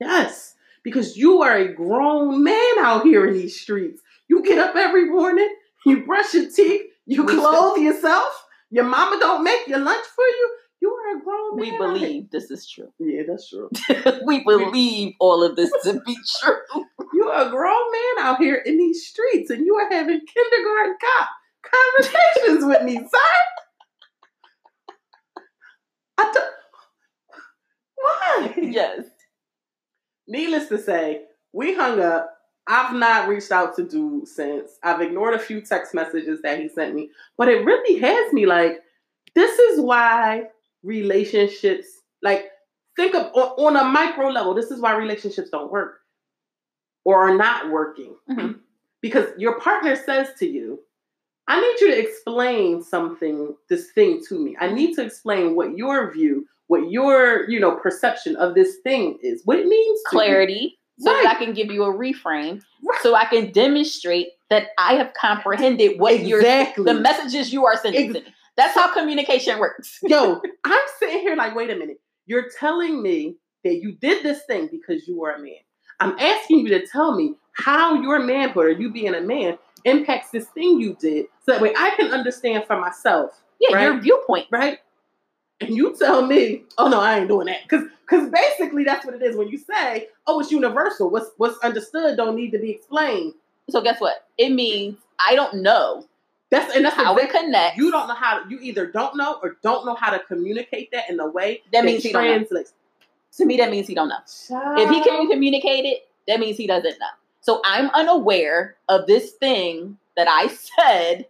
[0.00, 0.54] Yes.
[0.84, 4.02] Because you are a grown man out here in these streets.
[4.28, 5.52] You get up every morning,
[5.84, 10.24] you brush your teeth, you We clothe yourself, your mama don't make your lunch for
[10.24, 10.56] you.
[10.80, 11.70] You are a grown man.
[11.70, 12.92] We believe this is true.
[12.98, 13.70] Yeah, that's true.
[14.26, 16.84] we believe all of this to be true.
[17.14, 21.28] You're a grown man out here in these streets and you are having kindergarten cop
[21.62, 23.18] conversations with me, sir.
[26.18, 26.54] I don't.
[27.96, 28.54] Why?
[28.62, 29.04] Yes.
[30.26, 32.33] Needless to say, we hung up.
[32.66, 34.78] I've not reached out to dude since.
[34.82, 38.46] I've ignored a few text messages that he sent me, but it really has me
[38.46, 38.80] like,
[39.34, 40.44] this is why
[40.82, 41.86] relationships,
[42.22, 42.46] like,
[42.96, 46.00] think of on, on a micro level, this is why relationships don't work
[47.04, 48.16] or are not working.
[48.30, 48.60] Mhm.
[49.02, 50.80] Because your partner says to you,
[51.46, 54.56] I need you to explain something, this thing to me.
[54.58, 59.18] I need to explain what your view, what your, you know, perception of this thing
[59.22, 60.22] is, what it means to you.
[60.98, 61.24] So Right.
[61.24, 62.60] that I can give you a reframe.
[62.82, 63.00] Right.
[63.02, 66.84] So I can demonstrate that I have comprehended what you're exactly.
[66.84, 68.26] the messages you are sending Ex-
[68.56, 69.98] That's how communication works.
[70.06, 71.98] Yo, I'm sitting here like, wait a minute.
[72.26, 75.56] You're telling me that you did this thing because you were a man.
[76.00, 80.30] I'm asking you to tell me how your manhood or you being a man impacts
[80.30, 83.82] this thing you did so that way I can understand for myself, Yeah, Right.
[83.84, 84.46] your viewpoint.
[84.50, 84.78] right?
[85.66, 87.68] And you tell me, oh no, I ain't doing that.
[87.68, 91.10] Cause cause basically that's what it is when you say, oh, it's universal.
[91.10, 93.34] What's what's understood don't need to be explained.
[93.70, 94.26] So guess what?
[94.38, 96.06] It means I don't know
[96.50, 97.78] That's and that's how it exactly- connects.
[97.78, 100.90] you don't know how to, you either don't know or don't know how to communicate
[100.92, 102.30] that in the way That means he don't know.
[102.36, 102.72] translates.
[103.38, 104.18] To me, that means he don't know.
[104.78, 107.06] If he can't communicate it, that means he doesn't know.
[107.40, 110.46] So I'm unaware of this thing that I
[110.78, 111.26] said,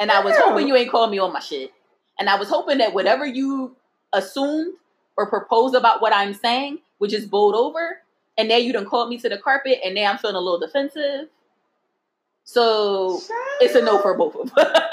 [0.00, 1.72] and I was hoping you ain't calling me on my shit.
[2.18, 3.76] And I was hoping that whatever you
[4.12, 4.74] assumed
[5.16, 7.98] or proposed about what I'm saying would just bowled over,
[8.36, 10.60] and now you done called me to the carpet, and now I'm feeling a little
[10.60, 11.28] defensive.
[12.44, 13.20] So
[13.60, 14.80] it's a no for both of us.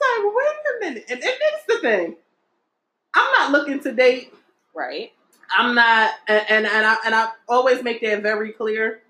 [0.00, 1.04] Like, wait a minute.
[1.10, 2.16] And, and that's the thing.
[3.14, 4.32] I'm not looking to date.
[4.74, 5.12] right?
[5.56, 9.00] I'm not, and and, and I and I always make that very clear.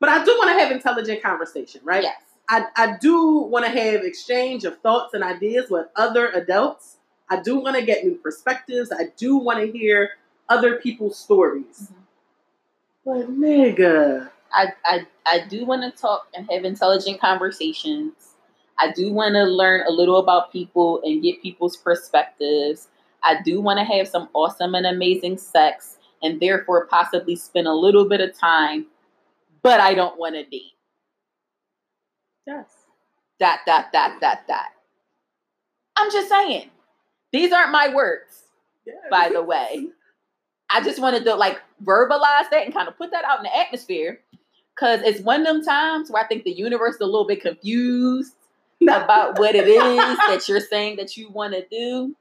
[0.00, 2.02] But I do want to have intelligent conversation, right?
[2.02, 2.20] Yes.
[2.48, 6.96] I, I do want to have exchange of thoughts and ideas with other adults.
[7.28, 8.92] I do want to get new perspectives.
[8.92, 10.10] I do want to hear
[10.48, 11.90] other people's stories.
[11.90, 11.94] Mhm.
[13.04, 18.34] But nigga, I, I, I do want to talk and have intelligent conversations.
[18.78, 22.88] I do want to learn a little about people and get people's perspectives.
[23.24, 27.72] I do want to have some awesome and amazing sex and therefore possibly spend a
[27.72, 28.86] little bit of time,
[29.62, 30.75] but I don't want to date.
[32.46, 32.66] Yes,
[33.38, 34.66] Dot, dot, dot, dot, dot.
[35.96, 36.70] I'm just saying.
[37.32, 38.44] These aren't my words,
[38.86, 38.96] yes.
[39.10, 39.88] by the way.
[40.70, 43.56] I just wanted to like verbalize that and kind of put that out in the
[43.56, 44.20] atmosphere.
[44.78, 47.40] Cause it's one of them times where I think the universe is a little bit
[47.40, 48.34] confused
[48.82, 52.14] about what it is that you're saying that you want to do.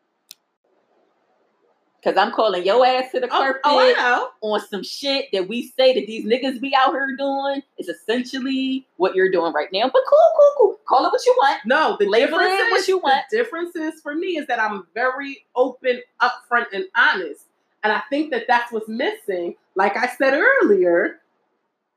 [2.06, 4.30] Cause I'm calling your ass to the Oh, carpet oh, know.
[4.48, 8.86] on some shit that we say that these niggas be out here doing is essentially
[8.98, 9.86] what you're doing right now.
[9.86, 10.80] But cool, cool, cool.
[10.88, 11.62] Call it what you want.
[11.66, 13.24] No, the Label difference what is, you want.
[13.32, 17.46] The difference is for me is that I'm very open, upfront, and honest,
[17.84, 19.56] and I think that that's what's missing.
[19.74, 21.22] Like I said earlier,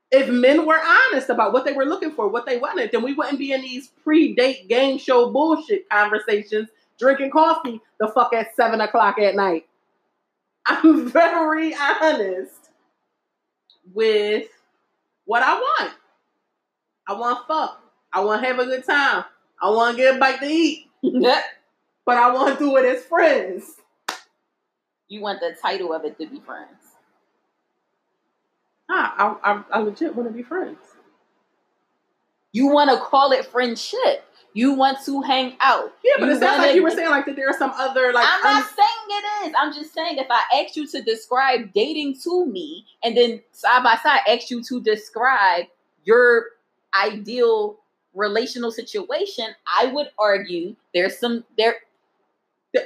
[0.09, 3.13] if men were honest about what they were looking for, what they wanted, then we
[3.13, 8.81] wouldn't be in these pre-date game show bullshit conversations, drinking coffee the fuck at seven
[8.81, 9.65] o'clock at night.
[10.69, 12.69] I'm very honest
[13.93, 14.47] with
[15.25, 15.93] what I want.
[17.07, 17.81] I want fuck.
[18.13, 19.25] I want to have a good time.
[19.61, 23.03] I want to get a bite to eat, but I want to do it as
[23.05, 23.75] friends.
[25.07, 26.69] you want the title of it to be friends.
[28.89, 30.79] Nah, I, I, I legit want to be friends.
[32.51, 34.25] You want to call it friendship.
[34.53, 35.93] You want to hang out.
[36.03, 37.71] Yeah, but You it sounds wanna- like you were saying like that there are some
[37.75, 39.53] other like I'm not un- saying it is.
[39.57, 43.83] I'm just saying if I asked you to describe dating to me and then side
[43.83, 45.65] by side asked you to describe
[46.03, 46.45] your
[46.99, 47.77] ideal
[48.15, 51.75] relational situation, I would argue there's some there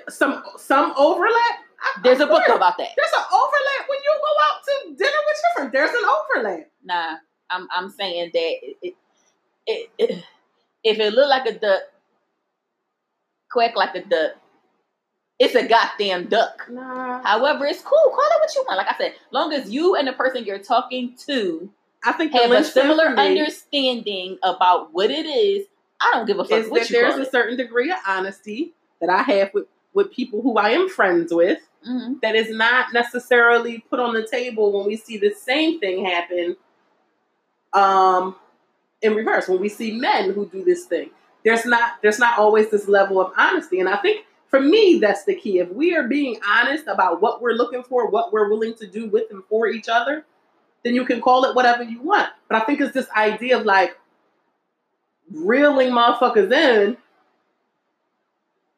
[0.10, 1.60] some some overlap.
[1.82, 2.90] I- there's a book about that.
[2.96, 5.72] There's an overlap when you go out to dinner with your friends.
[5.74, 6.70] There's an overlap.
[6.84, 7.16] Nah,
[7.50, 8.94] I'm I'm saying that it, it,
[9.68, 10.24] it, it-
[10.84, 11.82] if it look like a duck,
[13.52, 14.32] quack like a duck,
[15.40, 16.68] it's a goddamn duck.
[16.70, 17.98] Nah, However, it's cool.
[17.98, 18.78] Call it what you want.
[18.78, 21.70] Like I said, long as you and the person you're talking to
[22.04, 25.66] I think have a similar understanding about what it is,
[26.02, 27.32] I don't give a fuck is that there's a it.
[27.32, 31.60] certain degree of honesty that I have with with people who I am friends with
[31.88, 32.20] Mhm.
[32.22, 36.58] that is not necessarily put on the table when we see the same thing happen
[37.74, 38.36] um
[39.04, 39.48] in reverse.
[39.48, 41.10] When we see men who do this thing
[41.44, 43.80] there's not there's not always this level of honesty.
[43.80, 45.60] And i think for me that's the key.
[45.60, 49.08] If we are being honest about what we're looking for what we're willing to do
[49.08, 50.26] with and for each other
[50.84, 52.30] then you can call it whatever you want.
[52.48, 53.98] But i think it's this idea of like
[55.32, 56.98] reeling motherfuckers in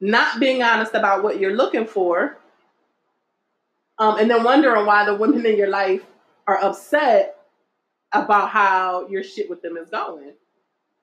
[0.01, 2.37] not being honest about what you're looking for,
[3.97, 6.01] um, and then wondering why the women in your life
[6.47, 7.34] are upset
[8.23, 10.33] about how your shit with them is going.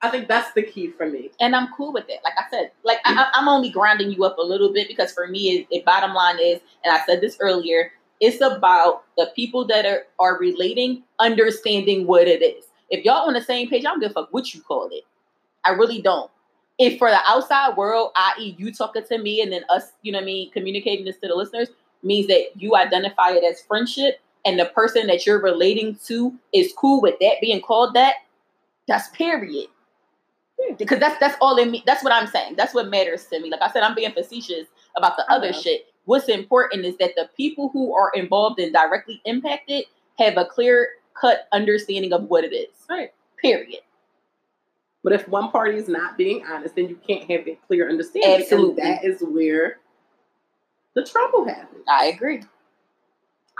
[0.01, 1.31] I think that's the key for me.
[1.39, 2.19] And I'm cool with it.
[2.25, 5.27] Like I said, like I, I'm only grinding you up a little bit because for
[5.27, 9.65] me, it, it bottom line is, and I said this earlier, it's about the people
[9.67, 12.65] that are, are relating, understanding what it is.
[12.89, 15.03] If y'all on the same page, I don't give a fuck what you call it.
[15.63, 16.29] I really don't.
[16.79, 20.17] If for the outside world, i.e., you talking to me and then us, you know
[20.17, 21.69] what I mean, communicating this to the listeners,
[22.01, 26.73] means that you identify it as friendship and the person that you're relating to is
[26.77, 28.15] cool with that being called that,
[28.87, 29.67] that's period.
[30.61, 30.75] Hmm.
[30.75, 31.83] Because that's that's all in me.
[31.85, 32.55] That's what I'm saying.
[32.57, 33.49] That's what matters to me.
[33.49, 35.59] Like I said, I'm being facetious about the I other know.
[35.59, 35.87] shit.
[36.05, 39.85] What's important is that the people who are involved and directly impacted
[40.19, 40.89] have a clear
[41.19, 42.69] cut understanding of what it is.
[42.89, 43.11] Right.
[43.41, 43.79] Period.
[45.03, 48.41] But if one party is not being honest, then you can't have that clear understanding.
[48.41, 48.81] Absolutely.
[48.81, 49.79] And that is where
[50.95, 51.83] the trouble happens.
[51.89, 52.43] I agree.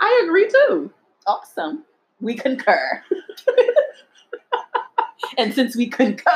[0.04, 0.92] I agree too.
[1.26, 1.84] Awesome.
[2.20, 3.02] We concur.
[5.38, 6.30] and since we concur,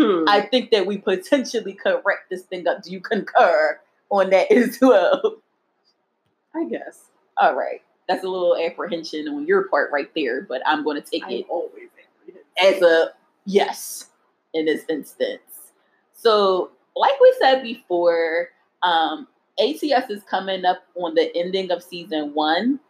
[0.00, 0.24] Hmm.
[0.26, 2.82] I think that we potentially could correct this thing up.
[2.82, 5.36] Do you concur on that as well?
[6.54, 7.04] I guess.
[7.36, 7.82] All right.
[8.08, 11.30] That's a little apprehension on your part right there, but I'm going to take I'm
[11.30, 11.88] it always
[12.60, 13.10] as a
[13.44, 14.06] yes
[14.54, 15.72] in this instance.
[16.14, 18.48] So, like we said before,
[18.82, 19.28] um,
[19.60, 22.80] ATS is coming up on the ending of season one.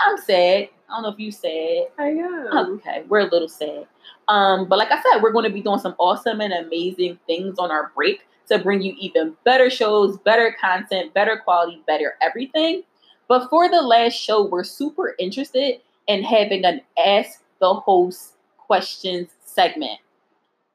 [0.00, 0.68] I'm sad.
[0.88, 1.88] I don't know if you sad.
[1.98, 2.74] I am.
[2.74, 3.86] Okay, we're a little sad.
[4.28, 7.58] Um, but like I said, we're going to be doing some awesome and amazing things
[7.58, 12.82] on our break to bring you even better shows, better content, better quality, better everything.
[13.28, 19.30] But for the last show, we're super interested in having an Ask the Host questions
[19.44, 19.98] segment.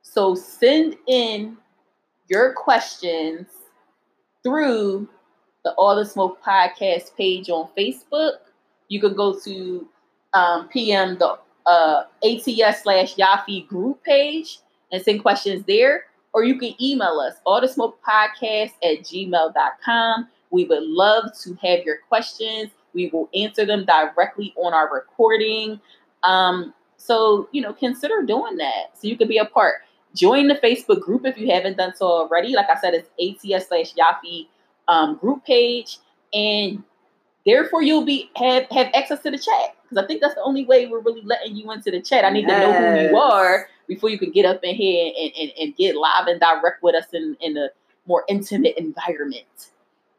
[0.02, 1.58] So send in
[2.28, 3.48] your questions
[4.44, 5.08] through
[5.64, 8.34] the All the Smoke podcast page on Facebook.
[8.88, 9.88] You can go to
[10.34, 14.60] um, PM the uh, ATS slash Yafi group page
[14.92, 16.06] and send questions there.
[16.34, 20.28] Or you can email us, all the smoke podcast at gmail.com.
[20.52, 22.70] We would love to have your questions.
[22.94, 25.80] We will answer them directly on our recording.
[26.24, 29.76] Um, so, you know, consider doing that so you can be a part.
[30.16, 32.54] Join the Facebook group if you haven't done so already.
[32.54, 34.48] Like I said, it's ATS slash Yafi
[34.90, 36.00] um, group page.
[36.34, 36.84] And
[37.46, 39.76] therefore you'll be have, have access to the chat.
[39.84, 42.26] Because I think that's the only way we're really letting you into the chat.
[42.26, 45.32] I need to know who you are before you can get up in here and,
[45.40, 47.70] and, and get live and direct with us in, in a
[48.06, 49.72] more intimate environment.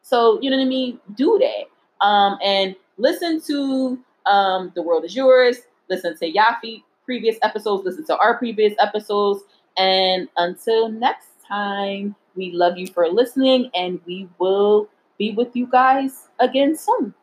[0.02, 0.98] So, you know what I mean?
[1.14, 2.04] Do that.
[2.04, 5.58] Um, and listen to um, The World Is Yours.
[5.88, 7.84] Listen to Yafi previous episodes.
[7.84, 9.42] Listen to our previous episodes.
[9.76, 14.88] And until next time, we love you for listening, and we will
[15.18, 17.14] be with you guys again soon.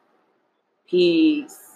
[0.88, 1.67] Peace.